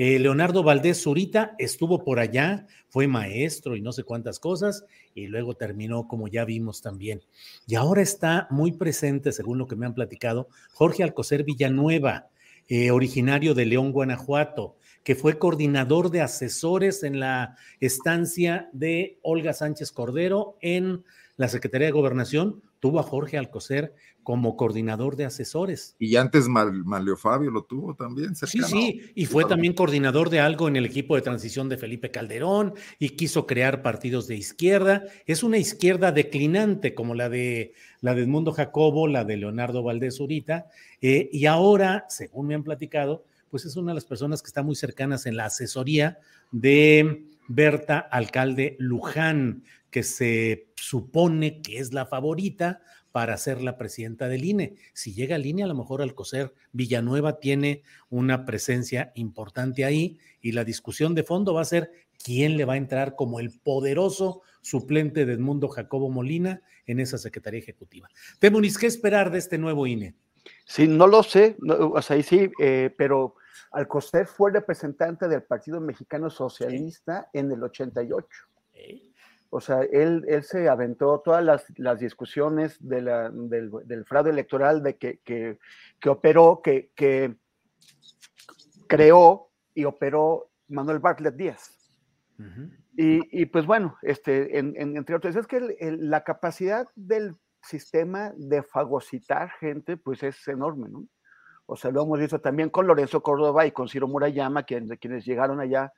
[0.00, 5.26] Eh, Leonardo Valdés Zurita estuvo por allá, fue maestro y no sé cuántas cosas, y
[5.26, 7.20] luego terminó, como ya vimos también.
[7.66, 12.28] Y ahora está muy presente, según lo que me han platicado, Jorge Alcocer Villanueva,
[12.68, 19.52] eh, originario de León, Guanajuato, que fue coordinador de asesores en la estancia de Olga
[19.52, 21.02] Sánchez Cordero en
[21.38, 25.94] la Secretaría de Gobernación, tuvo a Jorge Alcocer como coordinador de asesores.
[25.98, 28.34] Y antes Malio Fabio lo tuvo también.
[28.34, 32.10] Sí, sí, y fue también coordinador de algo en el equipo de transición de Felipe
[32.10, 35.04] Calderón y quiso crear partidos de izquierda.
[35.26, 40.20] Es una izquierda declinante como la de la de Edmundo Jacobo, la de Leonardo Valdés
[40.20, 40.66] Urita,
[41.00, 44.62] eh, y ahora, según me han platicado, pues es una de las personas que está
[44.62, 46.18] muy cercanas en la asesoría
[46.50, 52.80] de Berta Alcalde Luján, que se supone que es la favorita
[53.12, 54.76] para ser la presidenta del INE.
[54.92, 60.52] Si llega al INE, a lo mejor Alcocer Villanueva tiene una presencia importante ahí y
[60.52, 61.90] la discusión de fondo va a ser
[62.22, 67.18] quién le va a entrar como el poderoso suplente de Edmundo Jacobo Molina en esa
[67.18, 68.08] Secretaría Ejecutiva.
[68.38, 70.14] Temunis, ¿qué esperar de este nuevo INE?
[70.64, 73.36] Sí, no lo sé, o sea, sí, eh, pero
[73.70, 78.26] Alcocer fue representante del Partido Mexicano Socialista en el 88.
[79.50, 84.30] O sea, él, él se aventó todas las, las discusiones de la, del, del, fraude
[84.30, 85.58] electoral de que, que,
[85.98, 87.34] que operó, que, que,
[88.88, 91.74] creó y operó Manuel Bartlett Díaz.
[92.38, 92.70] Uh -huh.
[92.96, 96.86] y, y, pues bueno, este, en, en, entre otros, es que el, el, la capacidad
[96.94, 101.06] del sistema de fagocitar gente, pues es enorme, ¿no?
[101.66, 105.26] O sea, lo hemos visto también con Lorenzo Córdoba y con Ciro Murayama, quienes, quienes
[105.26, 105.92] llegaron allá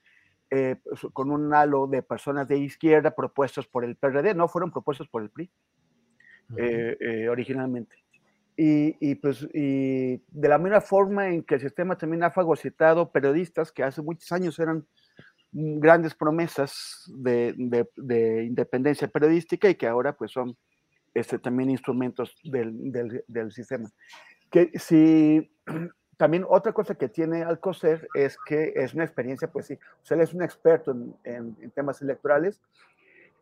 [0.50, 4.70] eh, pues, con un halo de personas de izquierda propuestos por el PRD, no fueron
[4.70, 5.50] propuestos por el PRI
[6.50, 6.58] uh -huh.
[6.58, 7.96] eh, eh, originalmente.
[8.56, 13.10] Y, y, pues y de la misma forma en que el sistema también ha fagocitado
[13.10, 14.84] periodistas que hace muchos años eran
[15.52, 20.56] grandes promesas de, de, de independencia periodística y que ahora pues son
[21.14, 23.88] este, también instrumentos del, del, del sistema.
[24.50, 25.50] Que si
[26.20, 30.18] también otra cosa que tiene Alcocer es que es una experiencia, pues sí, o sea,
[30.18, 32.60] él es un experto en, en, en temas electorales.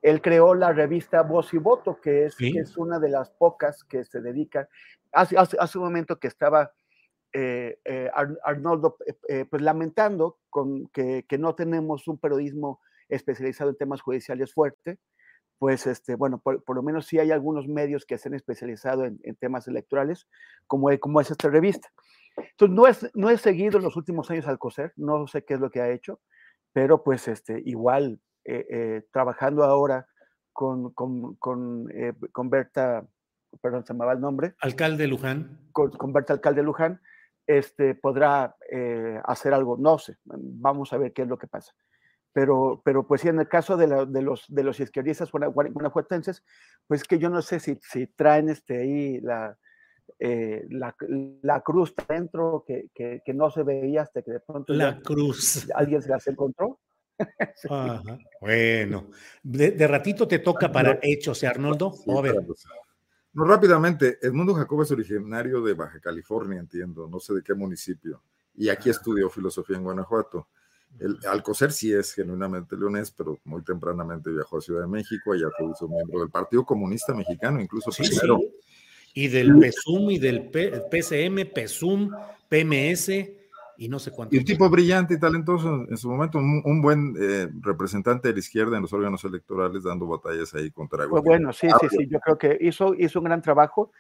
[0.01, 2.53] Él creó la revista Voz y Voto, que es, ¿Sí?
[2.53, 4.69] que es una de las pocas que se dedica.
[5.11, 6.71] Hace, hace, hace un momento que estaba
[7.33, 8.13] eh, eh,
[8.45, 14.03] Arnoldo eh, eh, pues lamentando con que, que, no tenemos un periodismo especializado en temas
[14.03, 15.01] judiciales fuerte,
[15.59, 19.05] pues este, bueno, por, por, lo menos sí hay algunos medios que se han especializado
[19.05, 20.29] en, en temas electorales,
[20.69, 21.91] como, como es esta revista.
[22.39, 25.55] Entonces, no, es, no he seguido en los últimos años al COSER, no sé qué
[25.55, 26.21] es lo que ha hecho,
[26.73, 30.07] pero pues este, igual eh, eh, trabajando ahora
[30.53, 33.07] con, con, con, eh, con, Berta,
[33.61, 34.55] perdón, se me va el nombre.
[34.61, 35.69] Alcalde Luján.
[35.73, 37.01] Con, con Berta Alcalde Luján,
[37.47, 38.57] este, podrá
[39.25, 41.73] hacer algo, no sé, vamos a ver qué es lo que pasa.
[42.33, 46.45] Pero, pero pues sí, en el caso de, la, de, los, de los izquierdistas guanajuatenses,
[46.87, 49.59] pues que yo no sé si, si traen este, ahí la,
[50.21, 50.95] eh, la,
[51.43, 55.69] la, cruz dentro que, que, que, no se veía hasta que de pronto la cruz
[55.75, 56.81] alguien se las encontró.
[57.55, 57.69] sí.
[57.71, 58.19] Ajá.
[58.41, 59.11] Bueno,
[59.45, 61.93] de, de, ratito te toca para hechos, ¿eh, Arnoldo?
[61.93, 62.35] Sí, a ver.
[63.33, 68.23] No, rápidamente, Edmundo Jacob es originario de Baja California, entiendo, no sé de qué municipio,
[68.55, 70.49] y aquí estudió filosofía en Guanajuato.
[70.99, 75.49] El Alcocer sí es genuinamente leonés, pero muy tempranamente viajó a Ciudad de México, allá
[75.57, 78.39] fue miembro del Partido Comunista Mexicano, incluso sí, primero.
[78.39, 78.78] Sí
[79.19, 82.09] y del PSUM y del P PCM, PSUM,
[82.49, 83.09] PMS
[83.77, 84.37] y no sé cuánto.
[84.37, 88.35] Y un tipo brillante y talentoso en su momento, un, un buen eh, representante de
[88.35, 91.09] la izquierda en los órganos electorales dando batallas ahí contra.
[91.09, 93.91] Pues bueno, sí, sí, sí, yo creo que hizo, hizo un gran trabajo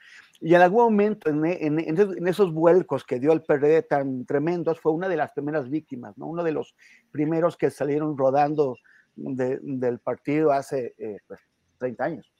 [0.41, 4.79] y en algún momento en, en, en, esos vuelcos que dio el PRD tan tremendos
[4.79, 6.29] fue una de las primeras víctimas, ¿no?
[6.29, 6.77] Uno de los
[7.11, 8.77] primeros que salieron rodando
[9.16, 11.41] de, del partido hace eh, pues,
[11.79, 12.33] 30 años.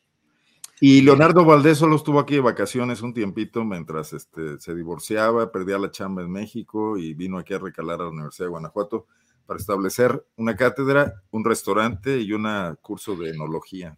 [0.81, 5.79] Y Leonardo Valdés solo estuvo aquí de vacaciones un tiempito mientras este, se divorciaba, perdía
[5.79, 9.07] la chamba en México y vino aquí a recalar a la Universidad de Guanajuato
[9.47, 12.47] para establecer una cátedra, un restaurante y un
[12.83, 13.97] curso de enología.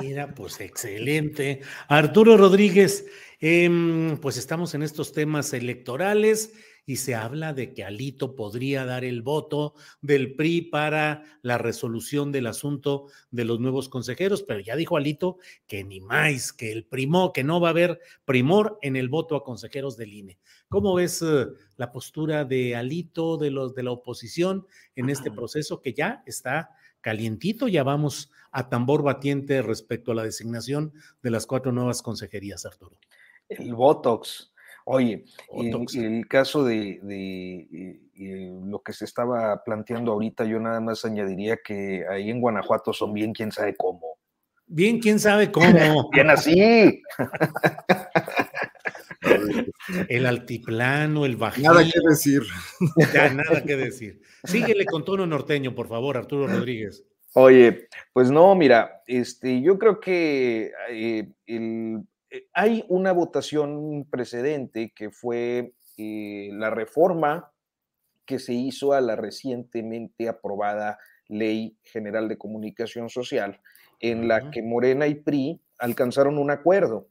[0.00, 1.60] Mira, pues excelente.
[1.86, 3.06] Arturo Rodríguez,
[3.40, 6.54] eh, pues estamos en estos temas electorales
[6.88, 12.32] y se habla de que Alito podría dar el voto del PRI para la resolución
[12.32, 15.36] del asunto de los nuevos consejeros, pero ya dijo Alito
[15.66, 19.36] que ni más, que el primó, que no va a haber primor en el voto
[19.36, 20.38] a consejeros del INE.
[20.70, 24.66] ¿Cómo ves uh, la postura de Alito, de los de la oposición
[24.96, 26.70] en este proceso que ya está
[27.02, 27.68] calientito?
[27.68, 32.96] Ya vamos a tambor batiente respecto a la designación de las cuatro nuevas consejerías, Arturo.
[33.50, 34.54] El Botox
[34.90, 40.80] Oye, en, el caso de, de, de, lo que se estaba planteando ahorita, yo nada
[40.80, 44.16] más añadiría que ahí en Guanajuato son bien quién sabe cómo.
[44.66, 45.66] Bien quién sabe cómo.
[46.10, 47.02] bien así.
[50.08, 51.70] el altiplano, el bajío.
[51.70, 52.40] Nada que decir.
[53.12, 54.22] Ya, nada que decir.
[54.44, 57.04] Síguele con tono norteño, por favor, Arturo Rodríguez.
[57.34, 62.04] Oye, pues no, mira, este, yo creo que eh, el eh,
[62.52, 67.52] hay una votación precedente que fue eh, la reforma
[68.24, 70.98] que se hizo a la recientemente aprobada
[71.28, 73.60] Ley General de Comunicación Social,
[74.00, 77.08] en la que Morena y PRI alcanzaron un acuerdo.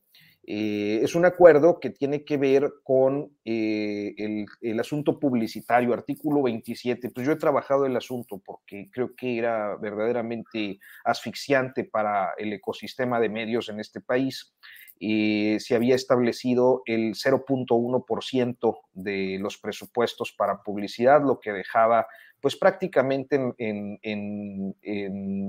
[0.50, 6.42] Eh, es un acuerdo que tiene que ver con eh, el, el, asunto publicitario, artículo
[6.44, 7.10] 27.
[7.10, 13.20] Pues yo he trabajado el asunto porque creo que era verdaderamente asfixiante para el ecosistema
[13.20, 14.54] de medios en este país.
[15.00, 22.08] Eh, se había establecido el 0.1% de los presupuestos para publicidad, lo que dejaba
[22.42, 24.76] pues prácticamente en,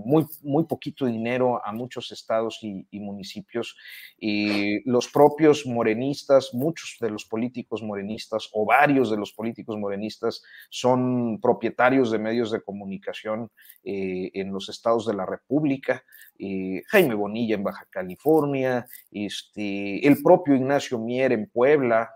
[0.05, 3.77] muy, muy poquito dinero a muchos estados y, municipios.
[4.19, 10.43] Y los propios morenistas, muchos de los políticos morenistas o varios de los políticos morenistas
[10.71, 13.51] son propietarios de medios de comunicación
[13.85, 16.05] eh, en los estados de la República.
[16.39, 22.11] Jaime Bonilla en Baja California, este, el propio Ignacio Mier en Puebla,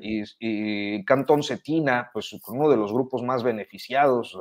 [0.00, 4.38] y, Cantón Cetina, pues uno de los grupos más beneficiados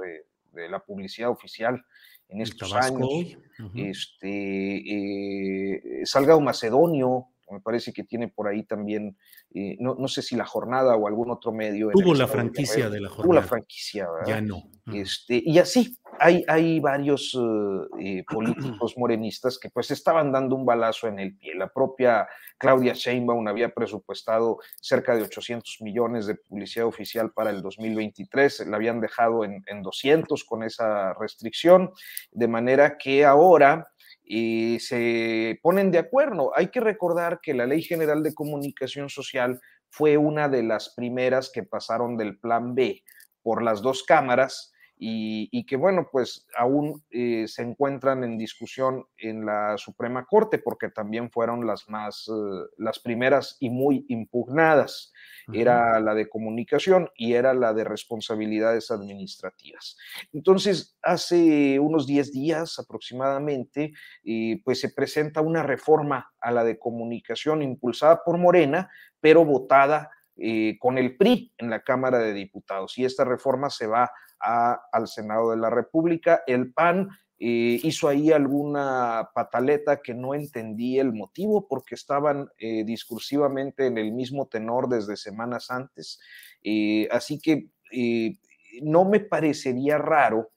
[0.54, 1.84] de, la publicidad oficial
[2.28, 3.10] en estos años.
[3.76, 9.18] este, eh, Salgado Macedonio, me parece que tiene por ahí también,
[9.54, 11.90] eh, no, no, sé si la jornada o algún otro medio.
[11.92, 13.24] Tuvo la franquicia de, la jornada.
[13.24, 14.28] Tuvo la franquicia, ¿verdad?
[14.28, 14.64] Ya no.
[14.94, 17.38] Este, y así, hay, hay varios
[18.00, 21.56] eh, políticos morenistas que pues estaban dando un balazo en el pie.
[21.56, 22.28] La propia
[22.58, 28.78] Claudia Sheinbaum había presupuestado cerca de 800 millones de publicidad oficial para el 2023, la
[28.78, 31.92] habían dejado en, en 200 con esa restricción,
[32.32, 33.88] de manera que ahora
[34.32, 36.52] y se ponen de acuerdo.
[36.56, 39.60] Hay que recordar que la Ley General de Comunicación Social
[39.90, 43.04] fue una de las primeras que pasaron del Plan B
[43.42, 44.72] por las dos cámaras
[45.02, 50.90] y, que, bueno, pues aún eh, se encuentran en discusión en la Suprema Corte porque
[50.90, 55.14] también fueron las más, eh, las primeras y muy impugnadas
[55.54, 59.98] era la de comunicación y era la de responsabilidades administrativas.
[60.34, 63.94] Entonces, hace unos 10 días aproximadamente,
[64.24, 68.90] eh, pues se presenta una reforma a la de comunicación impulsada por Morena,
[69.20, 70.12] pero votada
[70.42, 72.98] eh, con el PRI en la Cámara de Diputados.
[72.98, 76.44] Y esta reforma se va al Senado de la República.
[76.48, 77.10] El PAN
[77.42, 83.98] eh, hizo ahí alguna pataleta que no entendí el motivo porque estaban eh, discursivamente en
[83.98, 86.20] el mismo tenor desde semanas antes.
[86.62, 87.70] Eh, así que
[88.82, 90.52] no me parecería raro,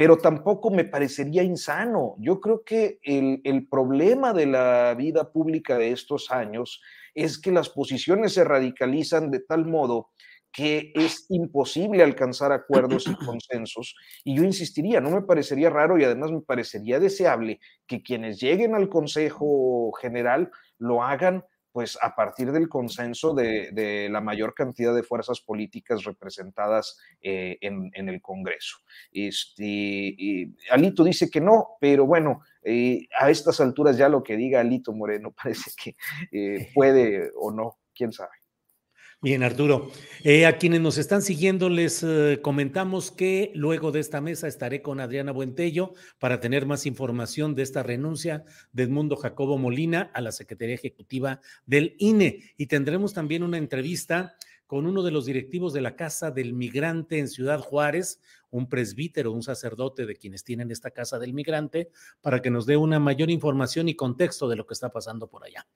[0.00, 2.14] pero tampoco me parecería insano.
[2.20, 6.80] Yo creo que el, el problema de la vida pública de estos años
[7.14, 10.08] es que las posiciones se radicalizan de tal modo
[10.52, 13.94] que es imposible alcanzar acuerdos y consensos.
[14.24, 18.74] Y yo insistiría, no me parecería raro y además me parecería deseable que quienes lleguen
[18.74, 25.02] al Consejo General lo hagan pues a partir del consenso de, la mayor cantidad de
[25.02, 28.78] fuerzas políticas representadas eh, en, el Congreso.
[29.12, 34.60] Este, Alito dice que no, pero bueno, eh, a estas alturas ya lo que diga
[34.60, 35.96] Alito Moreno parece que
[36.32, 38.39] eh, puede o no, quién sabe.
[39.22, 39.90] Bien, Arturo.
[40.24, 44.80] Eh, a quienes nos están siguiendo les eh, comentamos que luego de esta mesa estaré
[44.80, 50.22] con Adriana Buentello para tener más información de esta renuncia de Edmundo Jacobo Molina a
[50.22, 52.54] la Secretaría Ejecutiva del INE.
[52.56, 57.18] Y tendremos también una entrevista con uno de los directivos de la Casa del Migrante
[57.18, 61.90] en Ciudad Juárez, un presbítero, un sacerdote de quienes tienen esta Casa del Migrante,
[62.20, 65.44] para que nos dé una mayor información y contexto de lo que está pasando por
[65.44, 65.66] allá.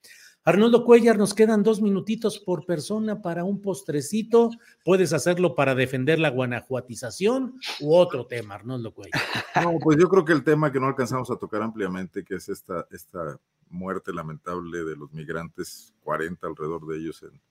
[0.43, 4.51] Arnoldo Cuellar, nos quedan dos minutitos por persona para un postrecito.
[4.83, 9.21] Puedes hacerlo para defender la guanajuatización u otro tema, Arnoldo Cuellar.
[9.63, 12.49] No, pues yo creo que el tema que no alcanzamos a tocar ampliamente, que es
[12.49, 17.41] esta, esta muerte lamentable de los migrantes, 40 alrededor de ellos en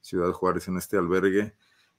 [0.00, 1.54] Ciudad Juárez en este albergue.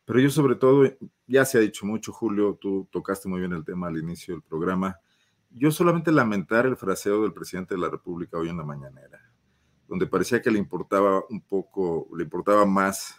[0.06, 0.84] Pero yo sobre todo,
[1.26, 4.43] ya se ha dicho mucho, Julio, tú tocaste muy bien el tema al inicio del
[4.43, 4.99] programa.
[5.49, 9.20] Yo solamente lamentar el fraseo del presidente de la República hoy en la mañanera,
[9.88, 13.16] donde parecía que le importaba un poco, le importaba más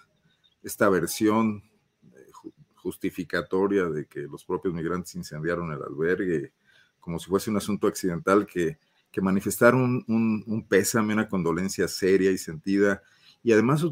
[0.62, 1.62] esta versión
[2.04, 2.30] eh,
[2.76, 6.52] justificatoria de que los propios migrantes incendiaron el albergue,
[7.00, 8.78] como si fuese un asunto accidental que,
[9.10, 13.02] que manifestar un, un, un pésame, una condolencia seria y sentida,
[13.42, 13.84] y además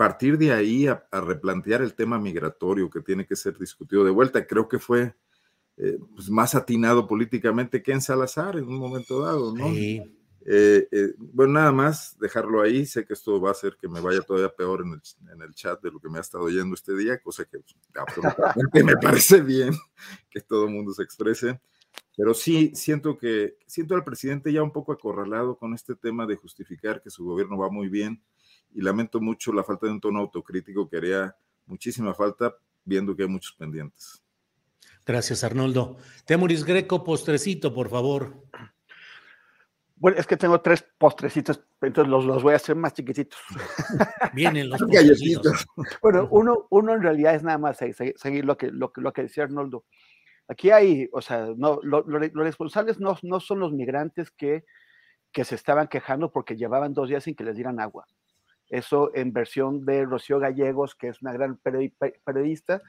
[0.00, 4.46] partir de ahí a, replantear el tema migratorio que tiene que ser discutido de vuelta.
[4.46, 5.14] Creo que fue
[5.76, 9.66] eh, pues, más atinado políticamente que en Salazar en un momento dado, ¿no?
[9.66, 10.00] Eh,
[10.46, 12.86] eh, bueno, nada más dejarlo ahí.
[12.86, 15.90] Sé que esto va a hacer que me vaya todavía peor en el, chat de
[15.90, 19.74] lo que me ha estado oyendo este día, cosa que pues, absolutamente me parece bien
[20.30, 21.60] que todo el mundo se exprese.
[22.16, 26.36] Pero sí siento que siento al presidente ya un poco acorralado con este tema de
[26.36, 28.22] justificar que su gobierno va muy bien
[28.72, 32.54] y lamento mucho la falta de un tono autocrítico que haría muchísima falta
[32.84, 34.22] viendo que hay muchos pendientes.
[35.06, 35.96] Gracias, Arnoldo.
[36.24, 38.44] Temuris Greco, postrecito, por favor.
[39.96, 43.38] Bueno, es que tengo tres postrecitos, entonces los, los voy a hacer más chiquititos.
[44.34, 45.66] Vienen los postrecitos.
[46.00, 49.44] bueno, uno, uno en realidad es nada más seguir, lo, que, lo, lo que decía
[49.44, 49.84] Arnoldo.
[50.48, 52.04] Aquí hay, o sea, no, los
[52.34, 54.64] responsables no, no son los migrantes que,
[55.32, 58.06] que se estaban quejando porque llevaban dos días sin que les dieran agua.
[58.70, 62.80] Eso en versión de Rocío Gallegos, que es una gran periodista,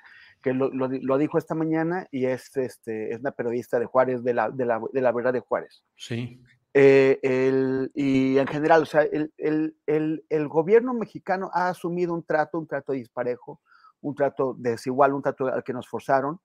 [0.41, 4.33] que lo, lo, dijo esta mañana y es, este, es una periodista de Juárez, de
[4.33, 5.83] la, de la, de la verdad de Juárez.
[5.95, 6.41] Sí.
[6.73, 12.13] Eh, el, y en general, o sea, el, el, el, el, gobierno mexicano ha asumido
[12.13, 13.61] un trato, un trato disparejo,
[13.99, 16.39] un trato desigual, un trato al que nos forzaron,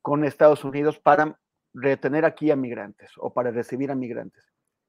[0.00, 1.38] con Estados Unidos para
[1.74, 4.44] retener aquí a migrantes o para recibir a migrantes,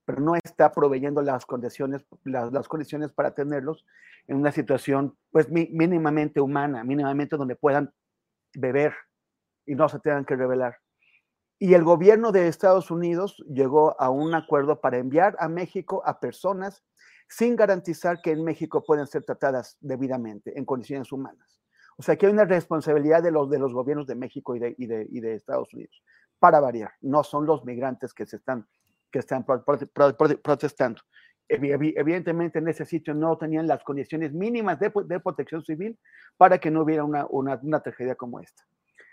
[0.09, 3.85] pero no está proveyendo las condiciones, las, condiciones para tenerlos
[4.25, 7.93] en una situación pues mínimamente humana, mínimamente donde puedan
[8.55, 8.95] beber
[9.67, 10.77] y no se tengan que revelar.
[11.59, 16.19] Y el gobierno de Estados Unidos llegó a un acuerdo para enviar a México a
[16.19, 16.83] personas
[17.27, 21.61] sin garantizar que en México pueden ser tratadas debidamente en condiciones humanas.
[21.97, 24.73] O sea, que hay una responsabilidad de los, de los gobiernos de México y de,
[24.75, 26.01] y, de, y de Estados Unidos,
[26.39, 26.93] para variar.
[26.99, 28.67] No son los migrantes que, se están,
[29.11, 31.01] que están protestando.
[31.47, 35.97] Evidentemente en ese sitio no tenían las condiciones mínimas de, de protección civil
[36.37, 38.63] para que no hubiera una, una, una tragedia como esta.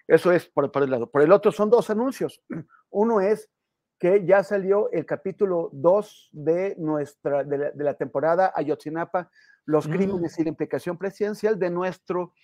[0.06, 1.10] Eso es por, por, el lado.
[1.10, 2.42] Por el otro son dos anuncios.
[2.90, 3.50] Uno es
[3.98, 9.30] que ya salió el capítulo 2 de nuestra de la, de la, temporada Ayotzinapa,
[9.64, 10.40] los crímenes mm.
[10.40, 12.34] y la implicación presidencial de nuestro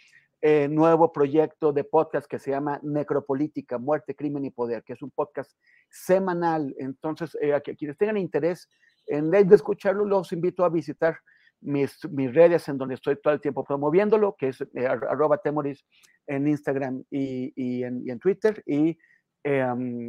[0.43, 5.03] eh, nuevo proyecto de podcast que se llama Necropolítica, Muerte, Crimen y Poder, que es
[5.03, 5.53] un podcast
[5.88, 6.74] semanal.
[6.78, 8.68] Entonces, eh, quienes tengan interés
[9.07, 11.16] en de escucharlo, los invito a visitar
[11.61, 15.84] mis, mis, redes en donde estoy todo el tiempo promoviéndolo, que es eh, arroba temoris
[16.26, 18.99] en Instagram y, y, en, en, Twitter y
[19.45, 19.66] eh,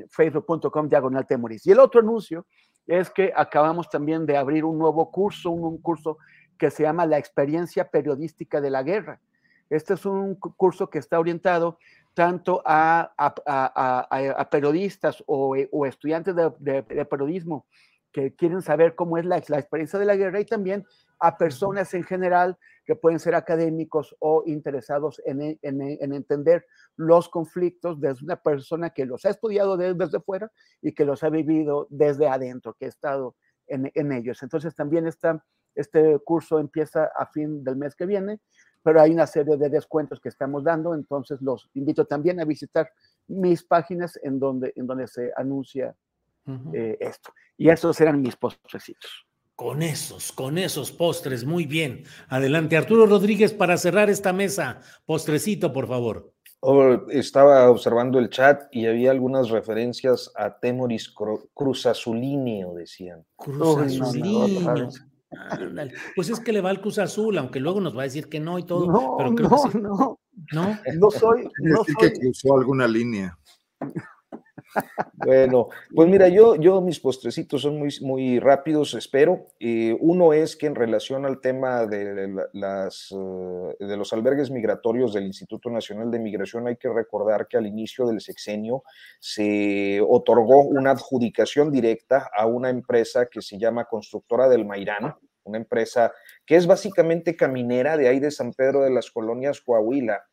[0.09, 1.65] facebook.com diagonal temoris.
[1.67, 2.47] Y el otro anuncio
[2.88, 6.17] es que acabamos también de abrir un nuevo curso, un curso
[6.57, 9.21] que se llama La experiencia periodística de la guerra
[9.70, 11.78] este es un curso que está orientado
[12.14, 17.66] tanto a, a, a, a periodistas o, o estudiantes de, de, de, periodismo
[18.11, 20.86] que quieren saber cómo es la, la, experiencia de la guerra y también
[21.20, 27.30] a personas en general que pueden ser académicos o interesados en, en, en entender los
[27.30, 30.51] conflictos desde una persona que los ha estudiado desde, desde fuera
[30.82, 33.36] y que los ha vivido desde adentro, que ha estado
[33.68, 34.43] en, ellos.
[34.43, 35.43] Entonces también está,
[35.76, 38.39] este curso empieza a fin del mes que viene
[38.84, 42.91] pero hay una serie de descuentos que estamos dando, entonces los invito también a visitar
[43.27, 45.95] mis páginas en donde, en donde se anuncia
[46.45, 46.75] uh -huh.
[46.75, 47.34] eh, esto.
[47.57, 49.25] Y esos eran mis postrecitos.
[49.55, 52.03] Con esos, con esos postres, muy bien.
[52.27, 56.34] Adelante, Arturo Rodríguez, para cerrar esta mesa, postrecito, por favor.
[56.59, 61.13] Oh, estaba observando el chat y había algunas referencias a Temoris
[61.53, 63.25] Cruzazulinio, decían.
[63.36, 64.89] Cruzazulinio.
[65.49, 65.93] Ándale.
[66.15, 68.39] Pues es que le va al Cruz Azul, aunque luego nos va a decir que
[68.39, 68.91] no y todo.
[68.91, 69.77] No, pero creo no, que sí.
[69.79, 70.19] no,
[70.51, 71.49] no, no soy.
[71.59, 73.38] No decir soy que cruzó alguna línea.
[75.15, 79.45] Bueno, pues mira, yo, yo mis postrecitos son muy, muy rápidos, espero.
[79.59, 85.13] Eh, uno es que en relación al tema de, las, uh, de los albergues migratorios
[85.13, 88.84] del Instituto Nacional de Migración, hay que recordar que al inicio del sexenio
[89.19, 95.15] se otorgó una adjudicación directa a una empresa que se llama Constructora del Mairán,
[95.45, 96.11] una empresa
[96.45, 100.24] que es básicamente caminera de ahí de San Pedro de las Colonias Coahuila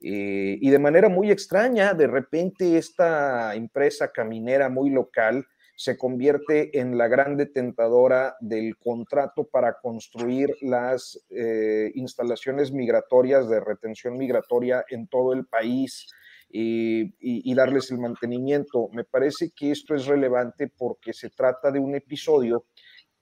[0.00, 5.46] eh, y de manera muy extraña, de repente esta empresa caminera muy local
[5.76, 13.60] se convierte en la gran detentadora del contrato para construir las eh, instalaciones migratorias de
[13.60, 16.08] retención migratoria en todo el país.
[16.50, 18.88] Eh, y, darles el mantenimiento.
[18.94, 22.64] Me parece que esto es relevante porque se trata de un episodio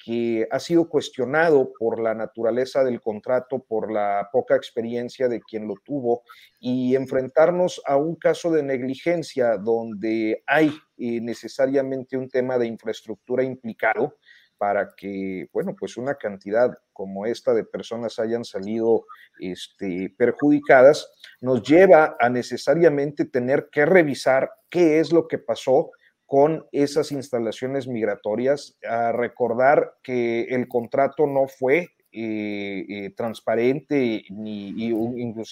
[0.07, 5.66] que ha sido cuestionado por la naturaleza del contrato, por la poca experiencia de quien
[5.66, 6.22] lo tuvo,
[6.61, 13.42] y enfrentarnos a un caso de negligencia donde hay eh, necesariamente un tema de infraestructura
[13.42, 14.14] implicado
[14.59, 19.07] para que, bueno, pues una cantidad como esta de personas hayan salido
[19.40, 25.90] este, perjudicadas, nos lleva a necesariamente tener que revisar qué es lo que pasó,
[26.27, 34.70] con esas instalaciones migratorias, a recordar que el contrato no fue eh, eh, transparente ni
[34.70, 34.91] y,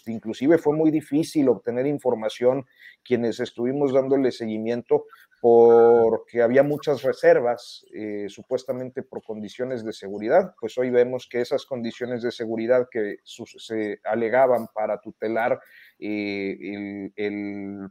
[0.06, 2.64] inclusive fue muy difícil obtener información
[3.04, 5.04] quienes estuvimos dándole seguimiento
[5.42, 11.66] porque había muchas reservas eh, supuestamente por condiciones de seguridad, pues hoy vemos que esas
[11.66, 15.60] condiciones de seguridad que se alegaban para tutelar
[15.98, 17.90] el, el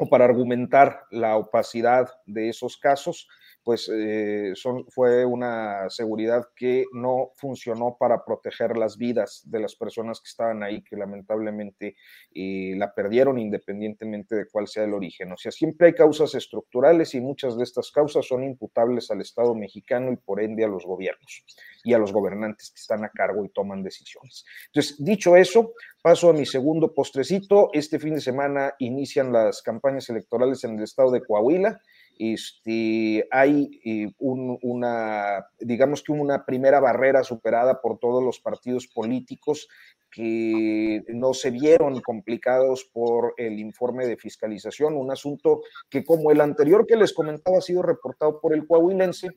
[0.00, 3.28] o para argumentar la opacidad de esos casos,
[3.62, 4.54] pues eh,
[4.88, 10.62] fue una seguridad que no funcionó para proteger las vidas de las personas que estaban
[10.62, 11.96] ahí, que lamentablemente
[12.34, 15.32] eh, la perdieron independientemente de cuál sea el origen.
[15.32, 19.54] O sea, siempre hay causas estructurales y muchas de estas causas son imputables al Estado
[19.54, 21.44] mexicano y por ende a los gobiernos
[21.84, 24.44] y a los gobernantes que están a cargo y toman decisiones.
[24.66, 27.70] Entonces, dicho eso, paso a mi segundo postrecito.
[27.72, 31.80] Este fin de semana inician las campañas electorales en el estado de Coahuila.
[32.22, 39.68] Este, hay eh, una, digamos que una primera barrera superada por todos los partidos políticos
[40.10, 46.42] que no se vieron complicados por el informe de fiscalización, un asunto que como el
[46.42, 49.30] anterior que les comentaba ha sido reportado por el coahuilense,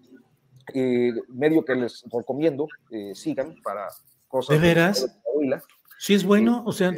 [0.73, 3.87] eh, medio que les recomiendo eh, sigan para
[4.27, 4.59] cosas.
[4.59, 5.21] ¿De veras?
[5.99, 6.91] sí es bueno, o sea.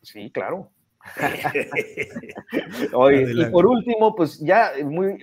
[0.00, 0.70] Sí, claro.
[3.12, 5.18] y por último, pues ya muy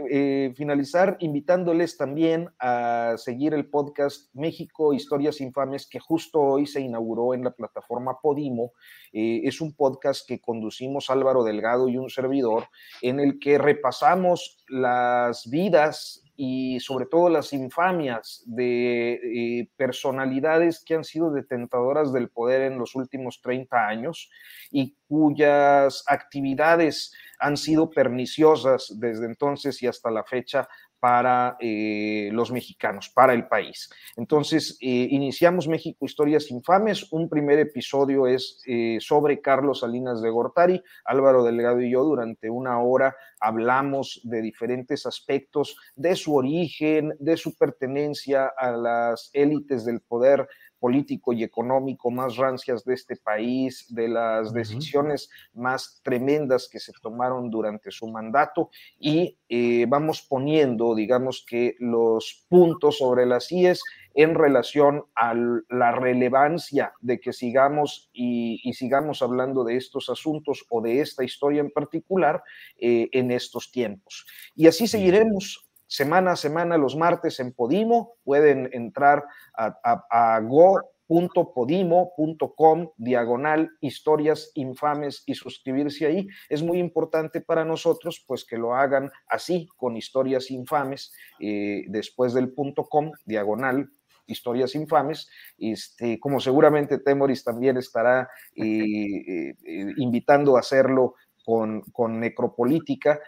[0.55, 7.33] finalizar invitándoles también a seguir el podcast México Historias Infames que justo hoy se inauguró
[7.33, 8.73] en la plataforma Podimo.
[9.11, 12.65] es un podcast que conducimos Álvaro Delgado y un servidor
[13.01, 20.95] en el que repasamos las vidas y sobre todo las infamias de eh, personalidades que
[20.95, 24.29] han sido detentadoras del poder en los últimos 30 años
[24.71, 27.13] y cuyas actividades
[27.45, 30.67] han sido perniciosas desde entonces y hasta la fecha
[30.99, 33.87] para eh, los mexicanos, para el país.
[34.17, 37.11] Entonces, eh, iniciamos México Historias Infames.
[37.11, 40.81] Un primer episodio es eh, sobre Carlos Salinas de Gortari.
[41.03, 47.37] Álvaro Delgado y yo durante una hora hablamos de diferentes aspectos de su origen, de
[47.37, 50.47] su pertenencia a las élites del poder
[50.79, 56.91] político y económico más rancias de este país, de las decisiones más tremendas que se
[57.01, 58.69] tomaron durante su mandato.
[58.99, 63.81] Y eh, vamos poniendo, digamos que los puntos sobre las IES
[64.15, 65.33] en relación a
[65.69, 71.59] la relevancia de que sigamos y, sigamos hablando de estos asuntos o de esta historia
[71.59, 72.41] en particular
[72.77, 74.25] eh, en estos tiempos.
[74.55, 78.17] Y así seguiremos semana a semana los martes en Podimo.
[78.23, 79.23] Pueden entrar
[79.53, 86.27] a, go.podimo.com diagonal historias infames y suscribirse ahí.
[86.49, 92.33] Es muy importante para nosotros pues que lo hagan así con historias infames eh, después
[92.33, 93.89] del punto com diagonal
[94.27, 95.29] historias infames,
[95.59, 101.13] este, como seguramente Temoris también estará eh, eh, invitando a hacerlo
[101.45, 103.19] con, con Necropolítica,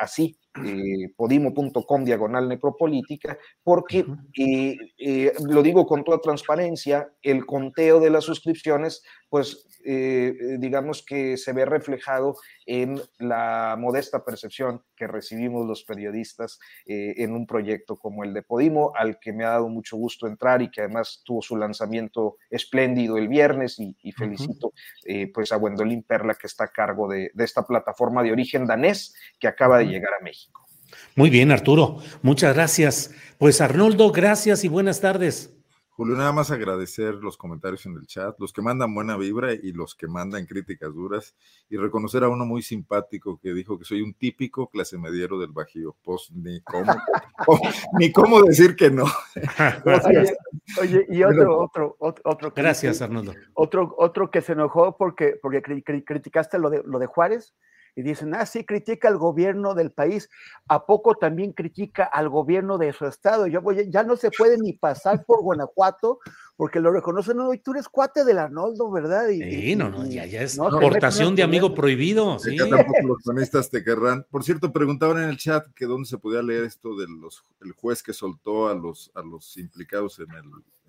[0.00, 4.04] así eh, podimo.com diagonal necropolítica, porque,
[4.38, 9.02] eh, eh, lo digo con toda transparencia, el conteo de las suscripciones,
[9.34, 17.32] pues digamos que se ve reflejado en la modesta percepción que recibimos los periodistas en
[17.32, 20.70] un proyecto como el de Podimo, al que me ha dado mucho gusto entrar y
[20.70, 24.72] que además tuvo su lanzamiento espléndido el viernes y, felicito
[25.34, 29.16] pues a Gwendolyn Perla que está a cargo de, de esta plataforma de origen danés
[29.40, 30.64] que acaba de llegar a México.
[31.16, 31.98] Muy bien, Arturo.
[32.22, 33.10] Muchas gracias.
[33.38, 35.53] Pues Arnoldo, gracias y buenas tardes.
[35.96, 39.70] Julio, nada más agradecer los comentarios en el chat, los que mandan buena vibra y
[39.70, 41.36] los que mandan críticas duras,
[41.70, 45.52] y reconocer a uno muy simpático que dijo que soy un típico clase mediero del
[45.52, 45.94] Bajío.
[46.02, 46.92] Pues ni cómo,
[48.00, 49.04] ni cómo decir que no.
[50.80, 52.52] Oye, y otro, otro, otro, otro.
[52.56, 53.32] Gracias, Arnoldo.
[53.54, 57.54] Otro, otro que se enojó porque, porque criticaste lo de, lo de Juárez
[57.96, 60.28] y dicen, ah, sí, critica al gobierno del país,
[60.66, 63.46] ¿a poco también critica al gobierno de su estado?
[63.46, 66.18] Yo voy, ya no se puede ni pasar por Guanajuato
[66.56, 69.28] porque lo reconocen, no, y tú eres cuate del Arnoldo, ¿verdad?
[69.28, 72.38] Y, sí, no, no, ya, ya es no, de amigo prohibido.
[72.38, 72.56] Sí.
[72.56, 74.24] tampoco los cronistas te querrán.
[74.30, 77.10] Por cierto, preguntaban en el chat que dónde se podía leer esto del
[77.60, 80.44] el juez que soltó a los, a los implicados en, el,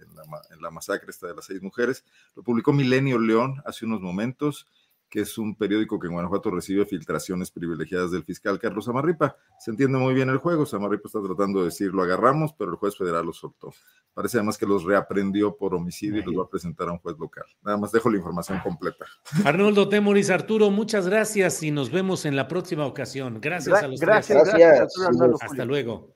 [0.07, 2.03] en, la, en la masacre esta de las seis mujeres.
[2.35, 4.67] Lo publicó Milenio León hace unos momentos
[5.09, 9.35] que es un periódico que en Guanajuato recibe filtraciones privilegiadas del fiscal Carlos Amarripa.
[9.59, 12.77] Se entiende muy bien el juego, Amarripa está tratando de decir, lo agarramos, pero el
[12.77, 13.73] juez federal lo soltó.
[14.13, 17.17] Parece además que los reaprendió por homicidio y los va a presentar a un juez
[17.17, 17.45] local.
[17.63, 19.05] Nada más dejo la información completa.
[19.43, 23.39] Arnoldo Temoris, Arturo, muchas gracias y nos vemos en la próxima ocasión.
[23.41, 24.59] Gracias a los gracias, tres.
[24.59, 25.41] Gracias.
[25.41, 26.15] Hasta luego.